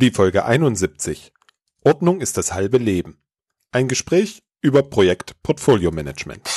[0.00, 1.30] Die Folge 71.
[1.84, 3.18] Ordnung ist das halbe Leben.
[3.70, 6.48] Ein Gespräch über Projekt Portfolio Management.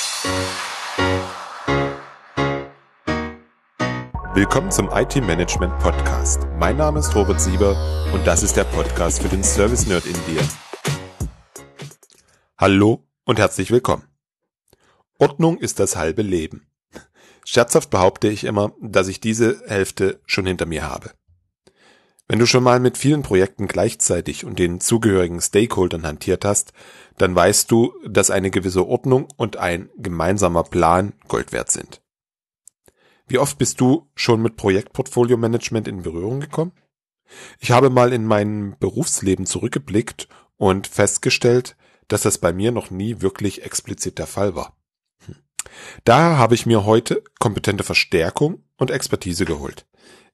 [4.32, 6.46] Willkommen zum IT Management Podcast.
[6.58, 7.76] Mein Name ist Robert Sieber
[8.14, 10.40] und das ist der Podcast für den Service Nerd in dir.
[12.56, 14.04] Hallo und herzlich willkommen.
[15.18, 16.66] Ordnung ist das halbe Leben.
[17.44, 21.10] Scherzhaft behaupte ich immer, dass ich diese Hälfte schon hinter mir habe.
[22.26, 26.72] Wenn du schon mal mit vielen Projekten gleichzeitig und den zugehörigen Stakeholdern hantiert hast,
[27.18, 32.00] dann weißt du, dass eine gewisse Ordnung und ein gemeinsamer Plan Gold wert sind.
[33.26, 36.72] Wie oft bist du schon mit Projektportfolio Management in Berührung gekommen?
[37.58, 41.76] Ich habe mal in mein Berufsleben zurückgeblickt und festgestellt,
[42.08, 44.76] dass das bei mir noch nie wirklich explizit der Fall war.
[45.26, 45.36] Hm.
[46.04, 49.86] Daher habe ich mir heute kompetente Verstärkung und Expertise geholt.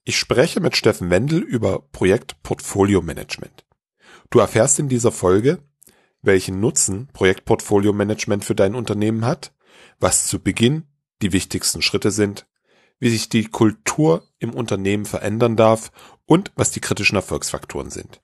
[0.04, 3.66] Ich spreche mit Steffen Wendel über Projekt Portfolio Management.
[4.30, 5.59] Du erfährst in dieser Folge,
[6.23, 9.52] welchen Nutzen Projektportfolio Management für dein Unternehmen hat,
[9.98, 10.84] was zu Beginn
[11.23, 12.46] die wichtigsten Schritte sind,
[12.98, 15.90] wie sich die Kultur im Unternehmen verändern darf
[16.26, 18.21] und was die kritischen Erfolgsfaktoren sind.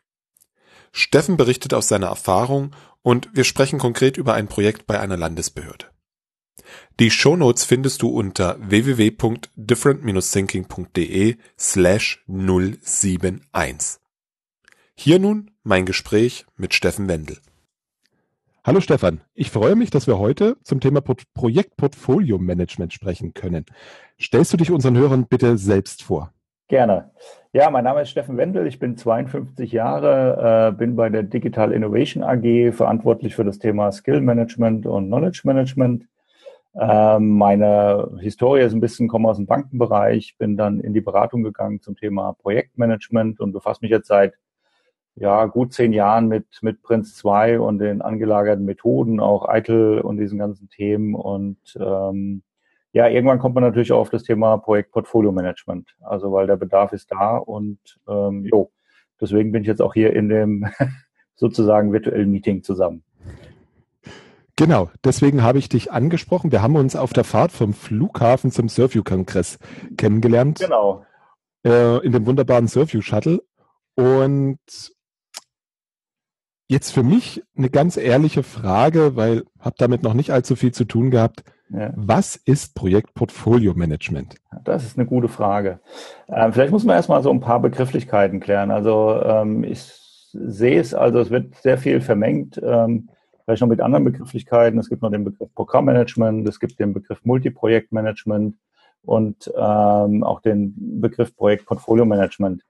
[0.93, 5.87] Steffen berichtet aus seiner Erfahrung und wir sprechen konkret über ein Projekt bei einer Landesbehörde.
[6.99, 14.01] Die Shownotes findest du unter www.different-thinking.de slash 071.
[14.95, 17.37] Hier nun mein Gespräch mit Steffen Wendel.
[18.65, 23.67] Hallo Stefan, ich freue mich, dass wir heute zum Thema Projekt Portfolio Management sprechen können.
[24.19, 26.33] Stellst du dich unseren Hörern bitte selbst vor?
[26.69, 27.11] Gerne.
[27.53, 31.73] Ja, mein Name ist Steffen Wendel, ich bin 52 Jahre, äh, bin bei der Digital
[31.73, 36.07] Innovation AG verantwortlich für das Thema Skill Management und Knowledge Management
[36.79, 41.81] meine Historie ist ein bisschen, komme aus dem Bankenbereich, bin dann in die Beratung gegangen
[41.81, 44.35] zum Thema Projektmanagement und befasse mich jetzt seit
[45.15, 50.19] ja, gut zehn Jahren mit, mit Prinz 2 und den angelagerten Methoden, auch Eitel und
[50.19, 51.15] diesen ganzen Themen.
[51.15, 52.43] Und ähm,
[52.93, 55.97] ja, irgendwann kommt man natürlich auch auf das Thema Projekt-Portfolio-Management.
[56.03, 58.71] Also weil der Bedarf ist da und ähm, jo,
[59.19, 60.67] deswegen bin ich jetzt auch hier in dem
[61.35, 63.03] sozusagen virtuellen Meeting zusammen.
[64.57, 66.51] Genau, deswegen habe ich dich angesprochen.
[66.51, 69.59] Wir haben uns auf der Fahrt vom Flughafen zum Surview-Kongress
[69.99, 70.61] kennengelernt.
[70.61, 71.05] Genau.
[71.65, 73.43] Äh, in dem wunderbaren Surview-Shuttle.
[73.97, 74.59] Und
[76.69, 80.87] jetzt für mich eine ganz ehrliche Frage, weil habe damit noch nicht allzu viel zu
[80.87, 81.45] tun gehabt.
[81.69, 81.93] Ja.
[81.97, 84.37] Was ist Projektportfolio-Management?
[84.65, 85.81] Das ist eine gute Frage.
[86.29, 88.71] Ähm, vielleicht muss man erstmal so ein paar Begrifflichkeiten klären.
[88.71, 89.83] Also ähm, ich
[90.33, 92.61] sehe es, also es wird sehr viel vermengt.
[92.63, 93.11] Ähm,
[93.47, 94.79] vielleicht noch mit anderen Begrifflichkeiten.
[94.79, 98.57] Es gibt noch den Begriff Programmmanagement, es gibt den Begriff Multiprojektmanagement
[99.03, 102.63] und ähm, auch den Begriff Projektportfolio-Management.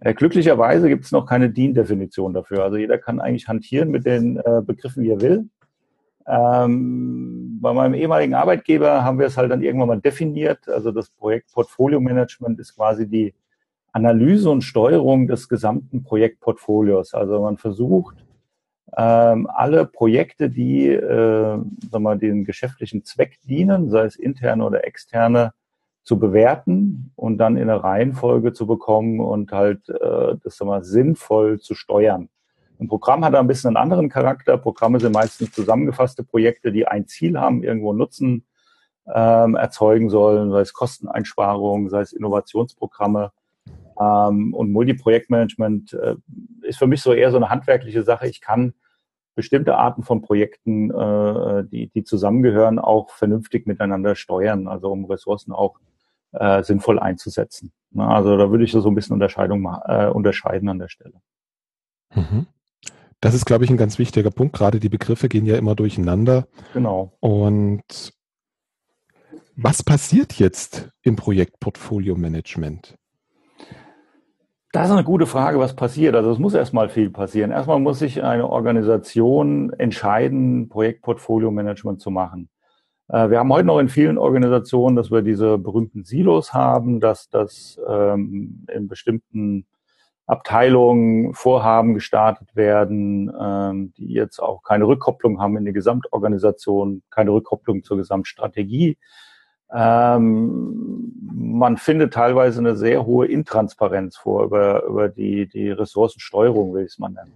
[0.00, 2.64] Äh, glücklicherweise gibt es noch keine DIN-Definition dafür.
[2.64, 5.48] Also jeder kann eigentlich hantieren mit den äh, Begriffen, wie er will.
[6.26, 10.68] Ähm, bei meinem ehemaligen Arbeitgeber haben wir es halt dann irgendwann mal definiert.
[10.68, 13.32] Also das Projekt Portfolio Management ist quasi die
[13.92, 17.14] Analyse und Steuerung des gesamten Projektportfolios.
[17.14, 18.25] Also man versucht,
[18.96, 21.58] ähm, alle Projekte, die äh,
[21.90, 25.52] sagen wir, den geschäftlichen Zweck dienen, sei es interne oder externe,
[26.04, 30.84] zu bewerten und dann in eine Reihenfolge zu bekommen und halt äh, das sagen wir,
[30.84, 32.28] sinnvoll zu steuern.
[32.78, 34.56] Ein Programm hat ein bisschen einen anderen Charakter.
[34.56, 38.46] Programme sind meistens zusammengefasste Projekte, die ein Ziel haben, irgendwo Nutzen
[39.12, 43.32] ähm, erzeugen sollen, sei es Kosteneinsparungen, sei es Innovationsprogramme.
[44.00, 46.16] Ähm, und Multiprojektmanagement äh,
[46.62, 48.28] ist für mich so eher so eine handwerkliche Sache.
[48.28, 48.74] Ich kann
[49.34, 55.52] bestimmte Arten von Projekten, äh, die, die zusammengehören, auch vernünftig miteinander steuern, also um Ressourcen
[55.52, 55.78] auch
[56.32, 57.72] äh, sinnvoll einzusetzen.
[57.90, 61.20] Na, also da würde ich so ein bisschen Unterscheidung äh, unterscheiden an der Stelle.
[62.14, 62.46] Mhm.
[63.20, 64.54] Das ist, glaube ich, ein ganz wichtiger Punkt.
[64.54, 66.46] Gerade die Begriffe gehen ja immer durcheinander.
[66.74, 67.16] Genau.
[67.20, 68.12] Und
[69.56, 72.94] was passiert jetzt im Projekt Portfolio Management?
[74.76, 76.14] Das ist eine gute Frage, was passiert.
[76.14, 77.50] Also es muss erstmal viel passieren.
[77.50, 82.50] Erstmal muss sich eine Organisation entscheiden, Projektportfolio-Management zu machen.
[83.08, 87.30] Äh, wir haben heute noch in vielen Organisationen, dass wir diese berühmten Silos haben, dass
[87.30, 89.64] das ähm, in bestimmten
[90.26, 97.30] Abteilungen Vorhaben gestartet werden, ähm, die jetzt auch keine Rückkopplung haben in die Gesamtorganisation, keine
[97.30, 98.98] Rückkopplung zur Gesamtstrategie.
[99.72, 106.84] Ähm, man findet teilweise eine sehr hohe Intransparenz vor über, über die, die Ressourcensteuerung, will
[106.84, 107.32] ich es mal nennen.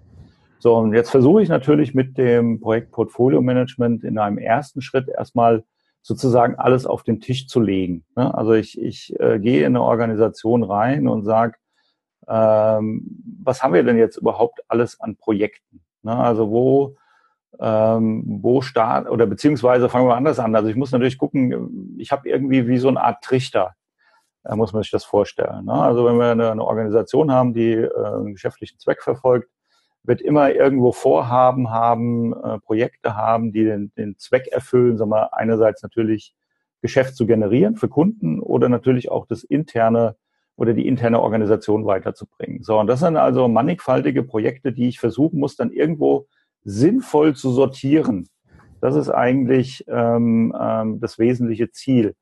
[0.59, 5.09] So, und jetzt versuche ich natürlich mit dem Projekt Portfolio Management in einem ersten Schritt
[5.09, 5.65] erstmal
[6.03, 8.05] sozusagen alles auf den Tisch zu legen.
[8.15, 8.35] Ne?
[8.35, 11.55] Also ich, ich äh, gehe in eine Organisation rein und sage,
[12.29, 15.81] ähm, was haben wir denn jetzt überhaupt alles an Projekten?
[16.03, 16.15] Ne?
[16.15, 16.97] Also wo,
[17.61, 20.55] ähm, wo start oder beziehungsweise fangen wir anders an.
[20.55, 23.75] Also ich muss natürlich gucken, ich habe irgendwie wie so eine Art Trichter,
[24.43, 25.67] da muss man sich das vorstellen.
[25.67, 25.75] Ne?
[25.75, 29.51] Also wenn wir eine, eine Organisation haben, die äh, einen geschäftlichen Zweck verfolgt,
[30.03, 35.35] wird immer irgendwo Vorhaben haben, äh, Projekte haben, die den, den Zweck erfüllen, sagen wir
[35.35, 36.35] einerseits natürlich
[36.81, 40.17] Geschäft zu generieren für Kunden oder natürlich auch das interne
[40.57, 42.63] oder die interne Organisation weiterzubringen.
[42.63, 46.27] So, und das sind also mannigfaltige Projekte, die ich versuchen muss, dann irgendwo
[46.65, 48.29] sinnvoll zu sortieren.
[48.81, 52.15] Das ist eigentlich ähm, ähm, das wesentliche Ziel.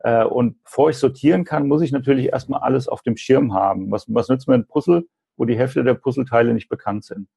[0.00, 3.90] Äh, und bevor ich sortieren kann, muss ich natürlich erstmal alles auf dem Schirm haben.
[3.90, 5.06] Was, was nützt mir ein Puzzle,
[5.36, 7.28] wo die Hälfte der Puzzleteile nicht bekannt sind?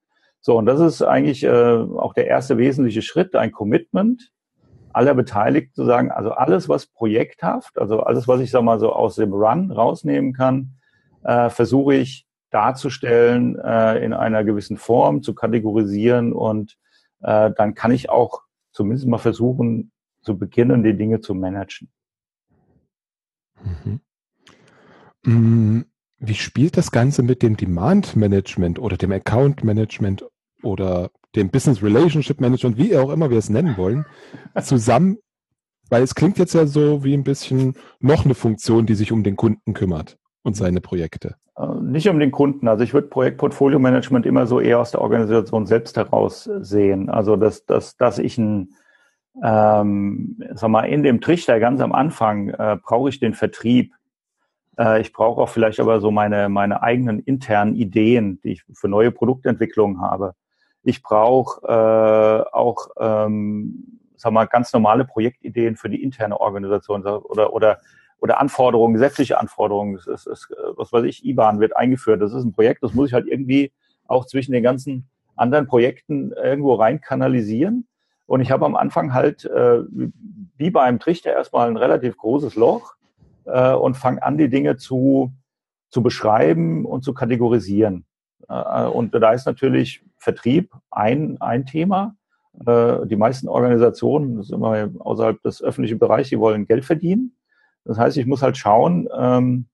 [0.41, 4.31] So, und das ist eigentlich äh, auch der erste wesentliche Schritt, ein Commitment,
[4.93, 8.93] aller Beteiligten zu sagen, also alles, was projekthaft, also alles, was ich sag mal so
[8.93, 10.75] aus dem Run rausnehmen kann,
[11.23, 16.77] äh, versuche ich darzustellen, äh, in einer gewissen Form zu kategorisieren und
[17.21, 18.41] äh, dann kann ich auch
[18.71, 19.91] zumindest mal versuchen,
[20.21, 21.89] zu beginnen, die Dinge zu managen.
[23.63, 24.01] Mhm.
[25.23, 25.81] Mm,
[26.19, 30.25] wie spielt das Ganze mit dem Demand Management oder dem Account Management
[30.63, 34.05] oder dem Business Relationship Management, wie auch immer wir es nennen wollen,
[34.61, 35.17] zusammen,
[35.89, 39.23] weil es klingt jetzt ja so wie ein bisschen noch eine Funktion, die sich um
[39.23, 41.35] den Kunden kümmert und seine Projekte.
[41.57, 42.67] Äh, nicht um den Kunden.
[42.67, 47.09] Also ich würde Projektportfolio Management immer so eher aus der Organisation selbst heraus sehen.
[47.09, 48.75] Also dass, dass, dass ich ein,
[49.43, 53.93] ähm, sag mal, in dem Trichter ganz am Anfang äh, brauche ich den Vertrieb.
[54.77, 58.87] Äh, ich brauche auch vielleicht aber so meine, meine eigenen internen Ideen, die ich für
[58.87, 60.33] neue Produktentwicklungen habe.
[60.83, 67.53] Ich brauche äh, auch, ähm, sag mal, ganz normale Projektideen für die interne Organisation oder,
[67.53, 67.79] oder,
[68.19, 69.95] oder Anforderungen, gesetzliche Anforderungen.
[69.95, 72.21] Es ist, es, was weiß ich, IBAN wird eingeführt.
[72.21, 73.71] Das ist ein Projekt, das muss ich halt irgendwie
[74.07, 77.87] auch zwischen den ganzen anderen Projekten irgendwo rein kanalisieren.
[78.25, 79.79] Und ich habe am Anfang halt, äh,
[80.57, 82.93] wie bei einem Trichter, erstmal ein relativ großes Loch
[83.45, 85.31] äh, und fange an, die Dinge zu,
[85.89, 88.05] zu beschreiben und zu kategorisieren.
[88.47, 92.15] Äh, und da ist natürlich Vertrieb ein, ein Thema.
[92.65, 97.33] Äh, die meisten Organisationen, das ist immer außerhalb des öffentlichen Bereichs, die wollen Geld verdienen.
[97.85, 99.67] Das heißt, ich muss halt schauen, ähm,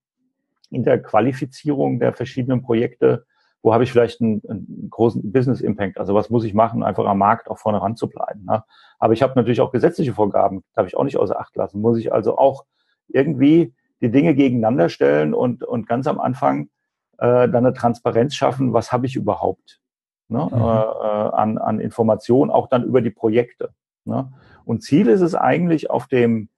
[0.70, 3.26] in der Qualifizierung der verschiedenen Projekte,
[3.62, 5.98] wo habe ich vielleicht einen, einen, großen Business Impact?
[5.98, 8.46] Also was muss ich machen, einfach am Markt auch vorne ran zu bleiben.
[8.46, 8.64] Ne?
[9.00, 11.82] Aber ich habe natürlich auch gesetzliche Vorgaben, darf ich auch nicht außer Acht lassen.
[11.82, 12.66] Muss ich also auch
[13.08, 16.70] irgendwie die Dinge gegeneinander stellen und, und ganz am Anfang
[17.18, 19.80] äh, dann eine Transparenz schaffen, was habe ich überhaupt
[20.28, 20.58] ne, mhm.
[20.58, 23.72] äh, äh, an, an Informationen, auch dann über die Projekte.
[24.04, 24.32] Ne?
[24.66, 26.50] Und Ziel ist es eigentlich auf dem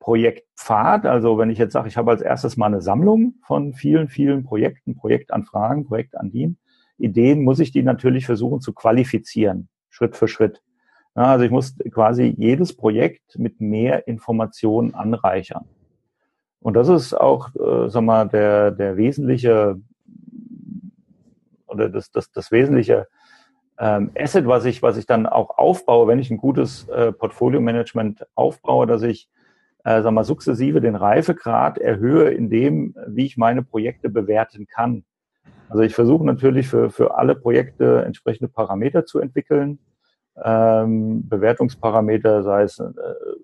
[0.00, 4.08] Projektpfad, also wenn ich jetzt sage, ich habe als erstes mal eine Sammlung von vielen,
[4.08, 6.58] vielen Projekten, Projektanfragen, Projektandien,
[6.98, 10.62] Ideen, muss ich die natürlich versuchen zu qualifizieren, Schritt für Schritt.
[11.16, 15.64] Ja, also ich muss quasi jedes Projekt mit mehr Informationen anreichern.
[16.60, 19.80] Und das ist auch, äh, sag mal, der, der wesentliche
[21.66, 23.06] oder das, das, das wesentliche
[23.78, 28.26] ähm, Asset, was ich, was ich dann auch aufbaue, wenn ich ein gutes äh, Portfolio-Management
[28.34, 29.28] aufbaue, dass ich
[29.88, 35.04] äh, sag mal, sukzessive den Reifegrad erhöhe in dem, wie ich meine Projekte bewerten kann.
[35.70, 39.78] Also ich versuche natürlich für, für alle Projekte entsprechende Parameter zu entwickeln,
[40.44, 42.92] ähm, Bewertungsparameter, sei es äh,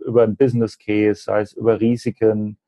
[0.05, 2.59] über ein Business Case, sei es über Risiken,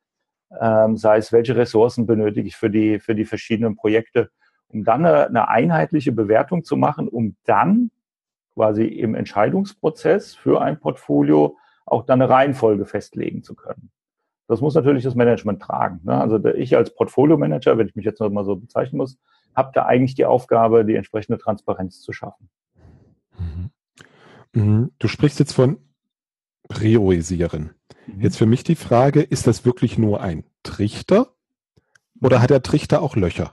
[0.59, 4.31] ähm, sei es welche Ressourcen benötige ich für die, für die verschiedenen Projekte
[4.69, 7.91] um dann eine, eine einheitliche Bewertung zu machen, um dann
[8.55, 11.57] quasi im Entscheidungsprozess für ein Portfolio
[11.87, 13.91] auch dann eine Reihenfolge festlegen zu können.
[14.49, 16.01] Das muss natürlich das Management tragen.
[16.05, 16.21] Ne?
[16.21, 19.19] Also ich als Portfolio-Manager, wenn ich mich jetzt noch mal so bezeichnen muss,
[19.55, 22.49] habe da eigentlich die Aufgabe, die entsprechende Transparenz zu schaffen.
[23.39, 23.71] Mhm.
[24.53, 24.91] Mhm.
[24.99, 25.79] Du sprichst jetzt von
[26.69, 27.71] priorisieren.
[28.07, 28.21] Mhm.
[28.21, 31.33] Jetzt für mich die Frage, ist das wirklich nur ein Trichter
[32.21, 33.53] oder hat der Trichter auch Löcher?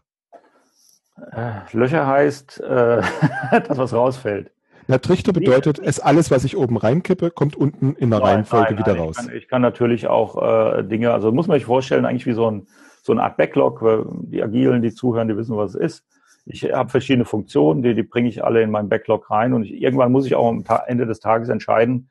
[1.31, 3.01] Äh, Löcher heißt äh,
[3.51, 4.51] das, was rausfällt.
[4.87, 8.73] Na, Trichter bedeutet, es alles, was ich oben reinkippe, kommt unten in der nein, Reihenfolge
[8.73, 9.17] nein, nein, wieder raus.
[9.19, 12.33] Ich kann, ich kann natürlich auch äh, Dinge, also muss man sich vorstellen, eigentlich wie
[12.33, 12.67] so, ein,
[13.01, 13.83] so eine Art Backlog.
[14.23, 16.05] Die Agilen, die zuhören, die wissen, was es ist.
[16.45, 19.81] Ich habe verschiedene Funktionen, die, die bringe ich alle in meinen Backlog rein und ich,
[19.81, 22.09] irgendwann muss ich auch am Ende des Tages entscheiden,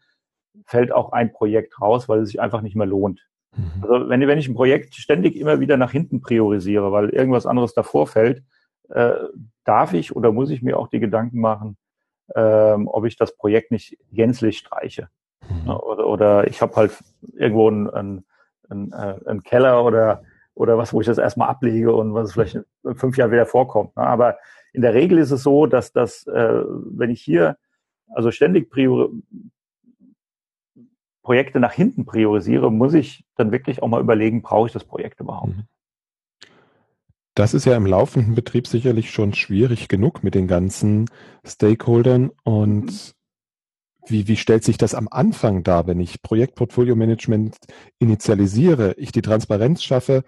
[0.65, 3.21] fällt auch ein Projekt raus, weil es sich einfach nicht mehr lohnt.
[3.55, 3.83] Mhm.
[3.83, 7.75] Also wenn, wenn ich ein Projekt ständig immer wieder nach hinten priorisiere, weil irgendwas anderes
[7.75, 8.43] davor fällt,
[8.89, 9.13] äh,
[9.65, 11.77] darf ich oder muss ich mir auch die Gedanken machen,
[12.35, 15.09] ähm, ob ich das Projekt nicht gänzlich streiche.
[15.49, 15.71] Mhm.
[15.71, 16.93] Oder, oder ich habe halt
[17.35, 18.25] irgendwo einen, einen,
[18.69, 20.23] einen, äh, Keller oder
[20.55, 23.97] oder was, wo ich das erstmal ablege und was vielleicht in fünf Jahren wieder vorkommt.
[23.97, 24.03] Ne?
[24.03, 24.37] Aber
[24.73, 27.57] in der Regel ist es so, dass das, äh, wenn ich hier
[28.09, 29.11] also ständig priori
[31.23, 35.21] Projekte nach hinten priorisiere, muss ich dann wirklich auch mal überlegen, brauche ich das Projekt
[35.21, 35.57] überhaupt?
[35.57, 35.65] Mhm.
[37.35, 41.09] Das ist ja im laufenden Betrieb sicherlich schon schwierig genug mit den ganzen
[41.45, 42.31] Stakeholdern.
[42.45, 43.15] Und
[44.07, 47.57] wie, wie stellt sich das am Anfang dar, wenn ich Projektportfolio-Management
[47.99, 50.25] initialisiere, ich die Transparenz schaffe,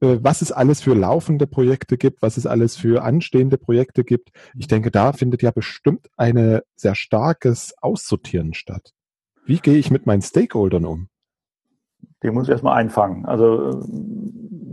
[0.00, 4.30] äh, was es alles für laufende Projekte gibt, was es alles für anstehende Projekte gibt.
[4.56, 8.92] Ich denke, da findet ja bestimmt ein sehr starkes Aussortieren statt.
[9.44, 11.08] Wie gehe ich mit meinen Stakeholdern um?
[12.22, 13.24] Den muss ich erstmal einfangen.
[13.24, 13.82] Also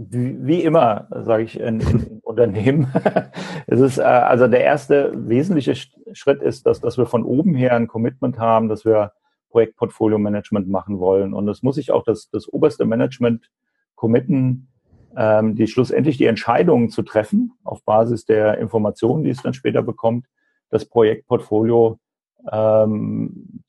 [0.09, 2.87] wie, wie immer, sage ich in, in Unternehmen,
[3.67, 5.75] es ist äh, also der erste wesentliche
[6.13, 9.13] Schritt ist, dass, dass wir von oben her ein Commitment haben, dass wir
[9.49, 11.33] Projektportfolio-Management machen wollen.
[11.33, 13.49] Und es muss sich auch das, das oberste Management
[13.95, 14.67] committen,
[15.15, 19.81] ähm, die schlussendlich die Entscheidungen zu treffen auf Basis der Informationen, die es dann später
[19.81, 20.27] bekommt,
[20.69, 21.97] das Projektportfolio
[22.51, 23.63] ähm,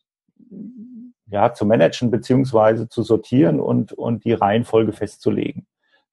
[1.30, 5.67] ja, zu managen beziehungsweise zu sortieren und, und die Reihenfolge festzulegen.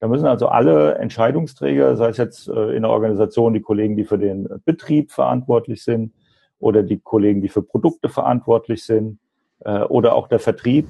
[0.06, 4.04] Da müssen also alle Entscheidungsträger, sei es jetzt äh, in der Organisation die Kollegen, die
[4.04, 6.14] für den Betrieb verantwortlich sind
[6.60, 9.18] oder die Kollegen, die für Produkte verantwortlich sind
[9.62, 10.88] äh, oder auch der Vertrieb,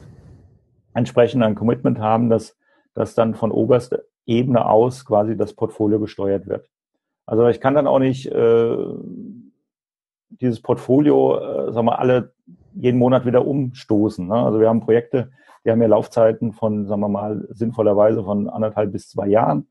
[0.93, 2.57] entsprechend ein Commitment haben, dass,
[2.93, 6.69] dass dann von oberster Ebene aus quasi das Portfolio gesteuert wird.
[7.25, 8.77] Also ich kann dann auch nicht äh,
[10.27, 12.33] dieses Portfolio, äh, sagen wir, alle
[12.73, 14.27] jeden Monat wieder umstoßen.
[14.27, 14.35] Ne?
[14.35, 15.31] Also wir haben Projekte,
[15.65, 19.67] die haben ja Laufzeiten von, sagen wir mal, sinnvollerweise von anderthalb bis zwei Jahren.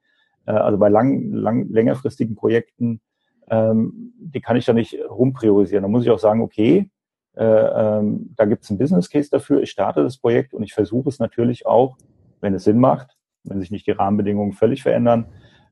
[0.47, 3.01] Äh, also bei lang, lang, längerfristigen Projekten,
[3.49, 5.83] ähm, die kann ich da nicht rumpriorisieren.
[5.83, 6.91] Da muss ich auch sagen, okay,
[7.37, 9.63] äh, ähm, da gibt es einen Business Case dafür.
[9.63, 11.97] Ich starte das Projekt und ich versuche es natürlich auch,
[12.41, 15.27] wenn es Sinn macht, wenn sich nicht die Rahmenbedingungen völlig verändern,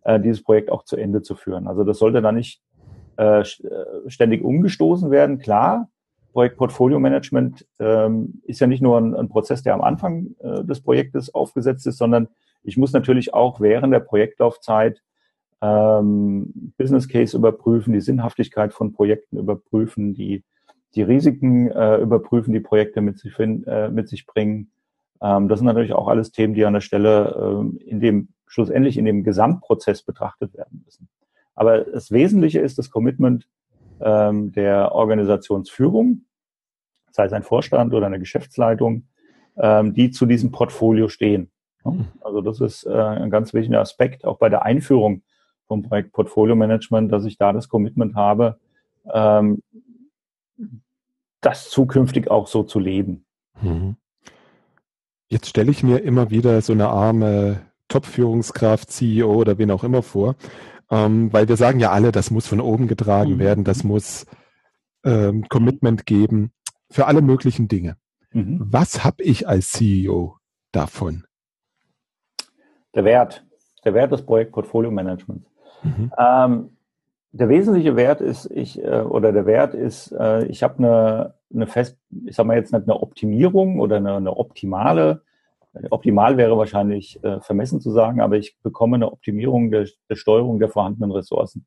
[0.05, 1.67] äh, dieses Projekt auch zu Ende zu führen.
[1.67, 2.63] Also das sollte da nicht
[3.17, 3.45] äh, äh
[4.07, 5.39] ständig umgestoßen werden.
[5.39, 5.89] Klar,
[6.33, 10.65] Projekt Portfolio Management ähm, ist ja nicht nur ein, ein Prozess, der am Anfang äh,
[10.65, 12.29] des Projektes aufgesetzt ist, sondern
[12.63, 15.03] ich muss natürlich auch während der Projektlaufzeit
[15.61, 20.45] ähm, Business Case überprüfen, die Sinnhaftigkeit von Projekten überprüfen, die,
[20.95, 24.73] die Risiken äh, überprüfen, die Projekte mit sich, äh, mit sich bringen.
[25.21, 28.99] Ähm, das sind natürlich auch alles Themen, die an der Stelle äh, in dem schlussendlich
[28.99, 31.09] in dem Gesamtprozess betrachtet werden müssen.
[31.55, 33.49] Aber das Wesentliche ist das Commitment
[34.03, 36.23] ähm, der Organisationsführung,
[37.11, 39.09] sei es ein Vorstand oder eine Geschäftsleitung,
[39.57, 41.51] ähm, die zu diesem Portfolio stehen.
[41.85, 42.07] Hm.
[42.21, 45.23] Also das ist äh, ein ganz wichtiger Aspekt, auch bei der Einführung
[45.67, 48.59] vom Projekt Portfolio Management, dass ich da das Commitment habe,
[49.13, 49.63] ähm,
[51.41, 53.25] das zukünftig auch so zu leben.
[53.61, 53.97] Mhm.
[55.29, 60.03] Jetzt stelle ich mir immer wieder so eine arme Top-Führungskraft, CEO oder wen auch immer
[60.03, 60.37] vor,
[60.93, 63.39] ähm, weil wir sagen ja alle, das muss von oben getragen mhm.
[63.39, 64.27] werden, das muss
[65.05, 66.53] ähm, Commitment geben
[66.91, 67.97] für alle möglichen Dinge.
[68.33, 68.61] Mhm.
[68.61, 70.37] Was habe ich als CEO
[70.71, 71.25] davon?
[72.95, 73.45] Der Wert,
[73.85, 75.51] der Wert des Projektportfolio-Managements.
[75.83, 76.13] Mhm.
[76.19, 76.77] Ähm,
[77.33, 81.67] der wesentliche Wert ist, ich äh, oder der Wert ist, äh, ich habe eine, eine
[81.67, 85.23] fest, ich sag mal jetzt nicht eine Optimierung oder eine, eine optimale
[85.91, 90.59] Optimal wäre wahrscheinlich äh, vermessen zu sagen, aber ich bekomme eine Optimierung der, der Steuerung
[90.59, 91.67] der vorhandenen Ressourcen.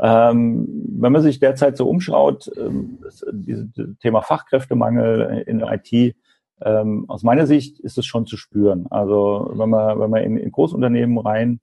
[0.00, 0.66] Ähm,
[0.98, 2.98] wenn man sich derzeit so umschaut, ähm,
[3.32, 3.68] dieses
[4.00, 6.16] Thema Fachkräftemangel in IT,
[6.60, 8.86] ähm, aus meiner Sicht ist es schon zu spüren.
[8.90, 11.60] Also wenn man, wenn man in, in Großunternehmen rein,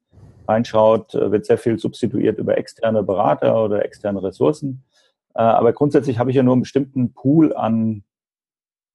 [0.48, 4.84] reinschaut, äh, wird sehr viel substituiert über externe Berater oder externe Ressourcen.
[5.34, 8.04] Äh, aber grundsätzlich habe ich ja nur einen bestimmten Pool an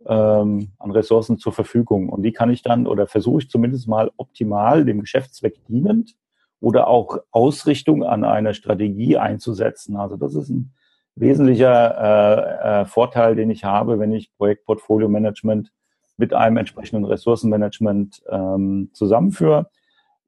[0.07, 2.09] ähm, an Ressourcen zur Verfügung.
[2.09, 6.16] Und die kann ich dann oder versuche ich zumindest mal optimal dem Geschäftszweck dienend
[6.61, 9.97] oder auch Ausrichtung an eine Strategie einzusetzen.
[9.97, 10.73] Also das ist ein
[11.16, 15.73] wesentlicher äh, äh, Vorteil, den ich habe, wenn ich Projektportfolio Management
[16.16, 19.71] mit einem entsprechenden Ressourcenmanagement ähm, zusammenführe.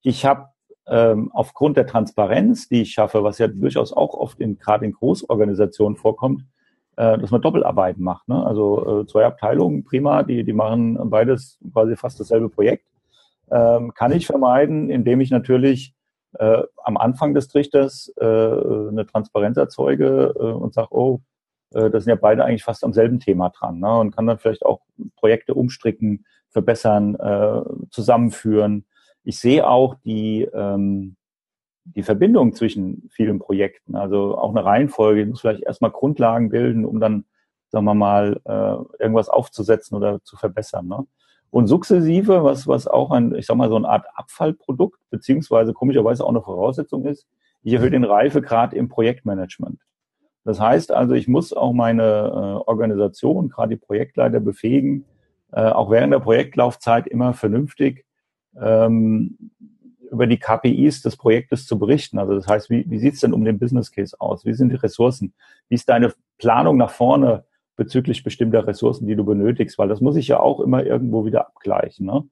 [0.02, 0.48] Ich habe
[0.86, 4.92] ähm, aufgrund der Transparenz, die ich schaffe, was ja durchaus auch oft in gerade in
[4.92, 6.44] Großorganisationen vorkommt,
[6.96, 8.28] äh, dass man Doppelarbeiten macht.
[8.28, 8.44] Ne?
[8.44, 12.86] Also äh, zwei Abteilungen, prima, die, die machen beides quasi fast dasselbe Projekt.
[13.50, 15.94] Ähm, kann ich vermeiden, indem ich natürlich
[16.38, 21.20] äh, am Anfang des Trichters äh, eine Transparenz erzeuge äh, und sage, oh,
[21.74, 23.98] äh, da sind ja beide eigentlich fast am selben Thema dran ne?
[23.98, 24.80] und kann dann vielleicht auch
[25.16, 28.86] Projekte umstricken, verbessern, äh, zusammenführen.
[29.24, 31.16] Ich sehe auch die, ähm,
[31.84, 36.84] die Verbindung zwischen vielen Projekten, also auch eine Reihenfolge, ich muss vielleicht erstmal Grundlagen bilden,
[36.84, 37.24] um dann,
[37.68, 40.86] sagen wir mal, äh, irgendwas aufzusetzen oder zu verbessern.
[40.86, 41.06] Ne?
[41.50, 46.24] Und sukzessive, was, was auch ein, ich sag mal, so eine Art Abfallprodukt, beziehungsweise komischerweise
[46.24, 47.26] auch eine Voraussetzung ist,
[47.62, 49.78] ich erhöhe den Reifegrad im Projektmanagement.
[50.44, 55.04] Das heißt also, ich muss auch meine äh, Organisation, gerade die Projektleiter, befähigen,
[55.52, 58.04] äh, auch während der Projektlaufzeit immer vernünftig
[58.60, 59.50] ähm,
[60.12, 62.18] über die KPIs des Projektes zu berichten.
[62.18, 64.44] Also das heißt, wie, wie sieht es denn um den Business Case aus?
[64.44, 65.32] Wie sind die Ressourcen?
[65.70, 67.44] Wie ist deine Planung nach vorne
[67.76, 69.78] bezüglich bestimmter Ressourcen, die du benötigst?
[69.78, 72.04] Weil das muss ich ja auch immer irgendwo wieder abgleichen.
[72.04, 72.24] Ne?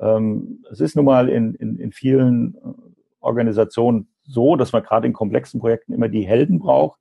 [0.00, 2.58] Ähm, es ist nun mal in, in, in vielen äh,
[3.20, 6.98] Organisationen so, dass man gerade in komplexen Projekten immer die Helden braucht.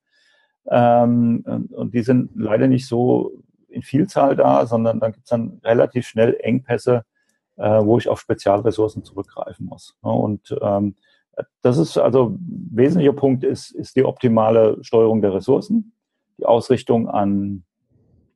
[0.69, 3.31] Ähm, und die sind leider nicht so
[3.69, 7.05] in Vielzahl da, sondern dann gibt es dann relativ schnell Engpässe,
[7.57, 9.95] wo ich auf Spezialressourcen zurückgreifen muss.
[10.01, 10.95] Und ähm,
[11.61, 15.93] das ist also wesentlicher Punkt ist, ist die optimale Steuerung der Ressourcen,
[16.37, 17.63] die Ausrichtung an,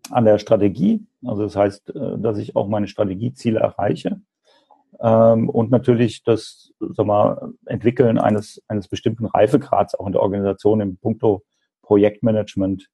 [0.10, 1.06] an der Strategie.
[1.26, 4.22] Also das heißt, äh, dass ich auch meine Strategieziele erreiche.
[5.00, 10.82] Ähm, und natürlich das sag mal, Entwickeln eines, eines bestimmten Reifegrads auch in der Organisation
[10.82, 11.44] im Punkto
[11.82, 12.90] Projektmanagement,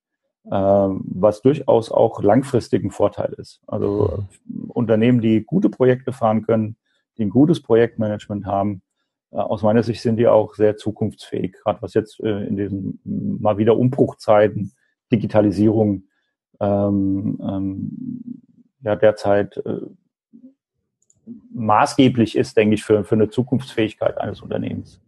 [0.50, 3.62] was durchaus auch langfristigen Vorteil ist.
[3.68, 4.70] Also mhm.
[4.70, 6.78] Unternehmen, die gute Projekte fahren können,
[7.18, 8.82] die ein gutes Projektmanagement haben,
[9.32, 13.00] äh, aus meiner Sicht sind die auch sehr zukunftsfähig, gerade was jetzt äh, in diesen
[13.42, 14.74] mal wieder Umbruchzeiten,
[15.12, 16.04] Digitalisierung,
[16.60, 18.42] ähm, ähm,
[18.82, 19.82] ja derzeit äh,
[21.54, 25.02] maßgeblich ist, denke ich, für, für eine Zukunftsfähigkeit eines Unternehmens.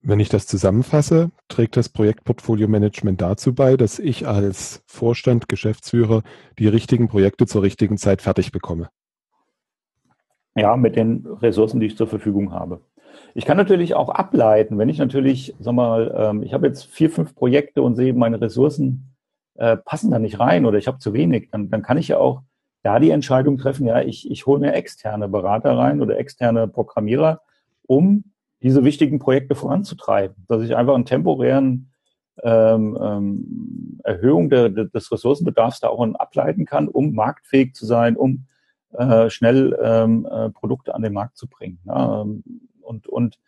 [0.00, 6.22] Wenn ich das zusammenfasse, trägt das Projektportfolio-Management dazu bei, dass ich als Vorstand, Geschäftsführer
[6.58, 8.88] die richtigen Projekte zur richtigen Zeit fertig bekomme.
[10.54, 12.80] Ja, mit den Ressourcen, die ich zur Verfügung habe.
[13.34, 17.10] Ich kann natürlich auch ableiten, wenn ich natürlich, sag mal, ähm, ich habe jetzt vier,
[17.10, 19.14] fünf Projekte und sehe, meine Ressourcen
[19.54, 22.18] äh, passen da nicht rein oder ich habe zu wenig, dann, dann kann ich ja
[22.18, 22.42] auch
[22.82, 27.40] da die Entscheidung treffen, ja, ich, ich hole mir externe Berater rein oder externe Programmierer,
[27.86, 28.24] um
[28.62, 31.92] diese wichtigen Projekte voranzutreiben, dass ich einfach einen temporären
[32.42, 38.46] ähm, ähm, Erhöhung der, des Ressourcenbedarfs da auch ableiten kann, um marktfähig zu sein, um
[38.92, 41.78] äh, schnell ähm, äh, Produkte an den Markt zu bringen.
[41.84, 42.42] Ja, ähm,
[42.80, 43.38] und, und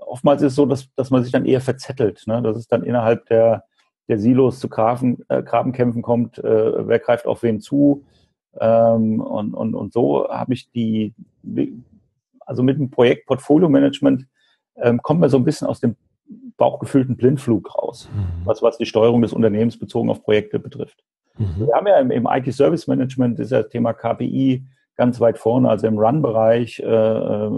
[0.00, 2.42] oftmals ist es so, dass, dass man sich dann eher verzettelt, ne?
[2.42, 3.64] dass es dann innerhalb der,
[4.08, 8.04] der Silos zu Graben, äh, Grabenkämpfen kommt, äh, wer greift auf wen zu.
[8.58, 11.14] Ähm, und, und, und so habe ich die,
[12.40, 14.26] also mit dem Projekt Portfolio Management
[14.82, 15.96] ähm, kommt man so ein bisschen aus dem
[16.56, 18.46] bauchgefühlten Blindflug raus, mhm.
[18.46, 21.04] was, was die Steuerung des Unternehmens bezogen auf Projekte betrifft.
[21.38, 21.66] Mhm.
[21.66, 24.64] Wir haben ja im, im IT-Service Management ist ja das Thema KPI
[24.96, 27.50] ganz weit vorne, also im Run-Bereich, äh, äh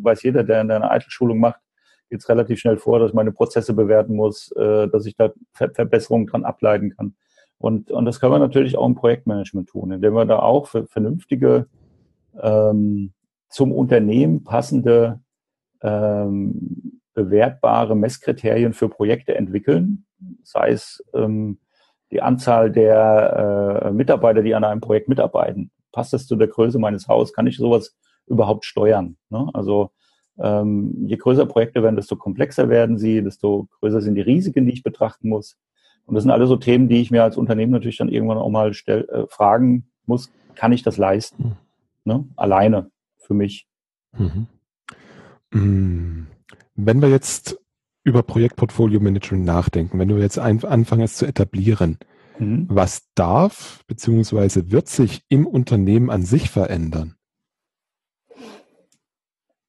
[0.00, 1.60] weiß jeder, der in einer IT-Schulung macht,
[2.08, 5.30] geht es relativ schnell vor, dass ich meine Prozesse bewerten muss, äh, dass ich da
[5.52, 7.14] Ver Verbesserungen dran ableiten kann.
[7.58, 10.86] Und, und das können wir natürlich auch im Projektmanagement tun, indem wir da auch für
[10.86, 11.66] vernünftige,
[12.40, 13.12] ähm,
[13.50, 15.20] zum Unternehmen passende
[15.82, 20.06] ähm, bewertbare Messkriterien für Projekte entwickeln,
[20.42, 21.58] sei es ähm,
[22.10, 25.70] die Anzahl der äh, Mitarbeiter, die an einem Projekt mitarbeiten.
[25.92, 27.34] Passt das zu der Größe meines Hauses?
[27.34, 29.16] Kann ich sowas überhaupt steuern?
[29.30, 29.48] Ne?
[29.52, 29.90] Also
[30.38, 34.72] ähm, je größer Projekte werden, desto komplexer werden sie, desto größer sind die Risiken, die
[34.72, 35.56] ich betrachten muss.
[36.06, 38.48] Und das sind alle so Themen, die ich mir als Unternehmen natürlich dann irgendwann auch
[38.48, 41.44] mal stell, äh, fragen muss, kann ich das leisten?
[41.44, 41.56] Hm.
[42.04, 42.24] Ne?
[42.36, 43.66] Alleine für mich.
[44.16, 44.46] Mhm.
[45.50, 46.26] Mm.
[46.74, 47.58] Wenn wir jetzt
[48.04, 51.98] über Projektportfolio Management nachdenken, wenn du jetzt anfangen es zu etablieren,
[52.38, 52.66] mhm.
[52.70, 54.70] was darf bzw.
[54.70, 57.16] wird sich im Unternehmen an sich verändern?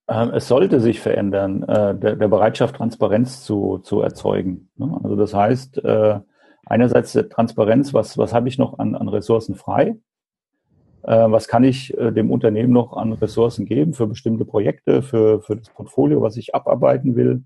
[0.07, 4.69] Ähm, es sollte sich verändern, äh, der, der Bereitschaft, Transparenz zu, zu erzeugen.
[4.75, 4.99] Ne?
[5.03, 6.19] Also das heißt, äh,
[6.65, 9.97] einerseits Transparenz, was, was habe ich noch an, an Ressourcen frei?
[11.03, 15.41] Äh, was kann ich äh, dem Unternehmen noch an Ressourcen geben für bestimmte Projekte, für,
[15.41, 17.43] für das Portfolio, was ich abarbeiten will.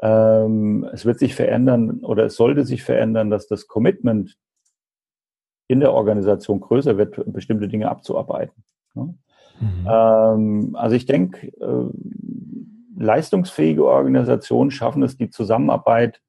[0.00, 4.36] Ähm, es wird sich verändern oder es sollte sich verändern, dass das Commitment
[5.68, 8.64] in der Organisation größer wird, bestimmte Dinge abzuarbeiten.
[8.94, 9.16] Mhm.
[9.86, 11.90] Ähm, also ich denke, äh,
[12.96, 16.20] leistungsfähige Organisationen schaffen es, die Zusammenarbeit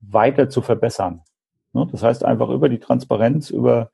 [0.00, 1.22] weiter zu verbessern.
[1.72, 1.88] Ne?
[1.90, 3.91] Das heißt einfach über die Transparenz, über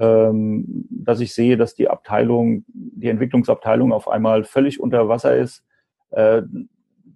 [0.00, 5.62] ähm, dass ich sehe, dass die Abteilung, die Entwicklungsabteilung auf einmal völlig unter Wasser ist,
[6.10, 6.42] äh,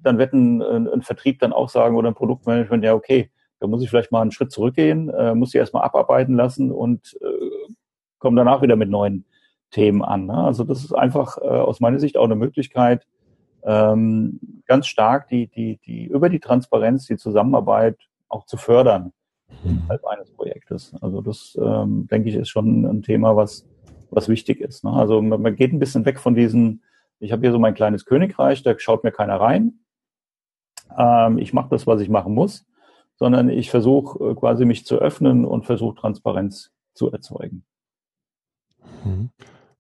[0.03, 3.83] dann wird ein, ein, Vertrieb dann auch sagen oder ein Produktmanagement, ja, okay, da muss
[3.83, 7.73] ich vielleicht mal einen Schritt zurückgehen, äh, muss sie erstmal abarbeiten lassen und äh,
[8.19, 9.25] komme danach wieder mit neuen
[9.71, 10.27] Themen an.
[10.27, 10.35] Ne?
[10.35, 13.07] Also das ist einfach äh, aus meiner Sicht auch eine Möglichkeit,
[13.63, 17.97] ähm, ganz stark die, die, die über die Transparenz, die Zusammenarbeit
[18.29, 19.15] auch zu fördern
[19.65, 20.95] innerhalb eines Projektes.
[21.01, 23.67] Also das, ähm, denke ich, ist schon ein Thema, was,
[24.11, 24.85] was wichtig ist.
[24.85, 24.93] Ne?
[24.93, 26.83] Also man, man geht ein bisschen weg von diesen,
[27.19, 29.81] ich habe hier so mein kleines Königreich, da schaut mir keiner rein.
[30.97, 32.67] Ähm, ich mache das, was ich machen muss,
[33.17, 37.65] sondern ich versuche äh, quasi mich zu öffnen und versuche Transparenz zu erzeugen.
[39.05, 39.31] Mhm.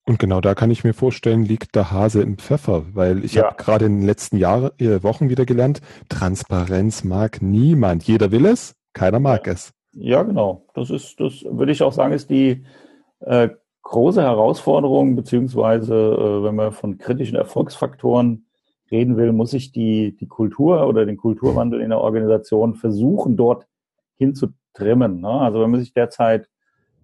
[0.06, 3.44] Und genau da kann ich mir vorstellen, liegt der Hase im Pfeffer, weil ich ja.
[3.44, 8.04] habe gerade in den letzten Jahren, äh, Wochen wieder gelernt, Transparenz mag niemand.
[8.04, 9.72] Jeder will es, keiner mag es.
[9.92, 10.66] Ja, genau.
[10.74, 12.64] Das ist, das würde ich auch sagen, ist die
[13.20, 13.50] äh,
[13.82, 18.46] große Herausforderung, beziehungsweise äh, wenn man von kritischen Erfolgsfaktoren
[18.90, 23.66] reden will, muss ich die, die Kultur oder den Kulturwandel in der Organisation versuchen, dort
[24.16, 25.20] hinzutrimmen.
[25.20, 25.28] Ne?
[25.28, 26.48] Also wenn man sich derzeit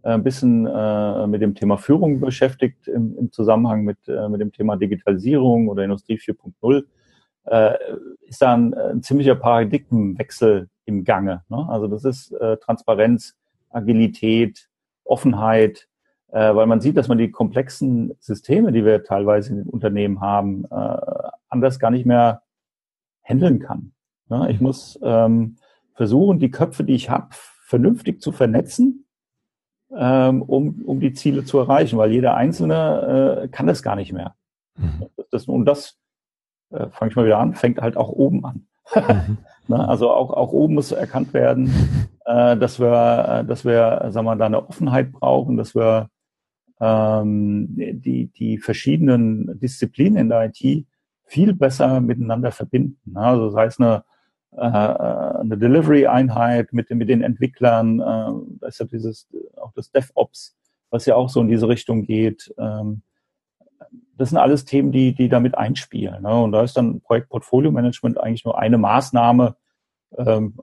[0.03, 4.41] äh, ein bisschen äh, mit dem Thema Führung beschäftigt im, im Zusammenhang mit, äh, mit
[4.41, 6.85] dem Thema Digitalisierung oder Industrie 4.0,
[7.45, 7.75] äh,
[8.27, 11.43] ist da ein, ein ziemlicher Paradigmenwechsel im Gange.
[11.49, 11.67] Ne?
[11.69, 13.37] Also das ist äh, Transparenz,
[13.71, 14.69] Agilität,
[15.05, 15.89] Offenheit,
[16.29, 20.21] äh, weil man sieht, dass man die komplexen Systeme, die wir teilweise in den Unternehmen
[20.21, 20.99] haben, äh,
[21.49, 22.43] anders gar nicht mehr
[23.23, 23.93] handeln kann.
[24.29, 24.51] Ne?
[24.51, 25.57] Ich muss ähm,
[25.95, 27.29] versuchen, die Köpfe, die ich habe,
[27.65, 29.07] vernünftig zu vernetzen
[29.97, 34.13] ähm, um, um die Ziele zu erreichen, weil jeder Einzelne äh, kann das gar nicht
[34.13, 34.35] mehr.
[34.77, 35.07] Mhm.
[35.31, 35.99] Das, und das,
[36.71, 38.67] äh, fange ich mal wieder an, fängt halt auch oben an.
[38.95, 39.39] Mhm.
[39.69, 39.89] ne?
[39.89, 41.73] Also auch, auch oben muss erkannt werden,
[42.25, 46.09] äh, dass wir, äh, dass wir, sagen wir, da eine Offenheit brauchen, dass wir
[46.81, 50.87] ähm, die, die verschiedenen Disziplinen in der IT
[51.27, 53.13] viel besser miteinander verbinden.
[53.13, 53.21] Ne?
[53.21, 54.05] Also sei es eine
[54.53, 58.01] äh, eine Delivery-Einheit mit, mit den Entwicklern.
[58.01, 60.57] Äh, da ist ja dieses, auch das DevOps,
[60.91, 62.53] was ja auch so in diese Richtung geht.
[62.59, 63.03] Ähm,
[64.17, 66.23] das sind alles Themen, die, die damit einspielen.
[66.23, 66.43] Ne?
[66.43, 69.57] Und da ist dann Projektportfolio-Management eigentlich nur eine Maßnahme,
[70.19, 70.59] ähm,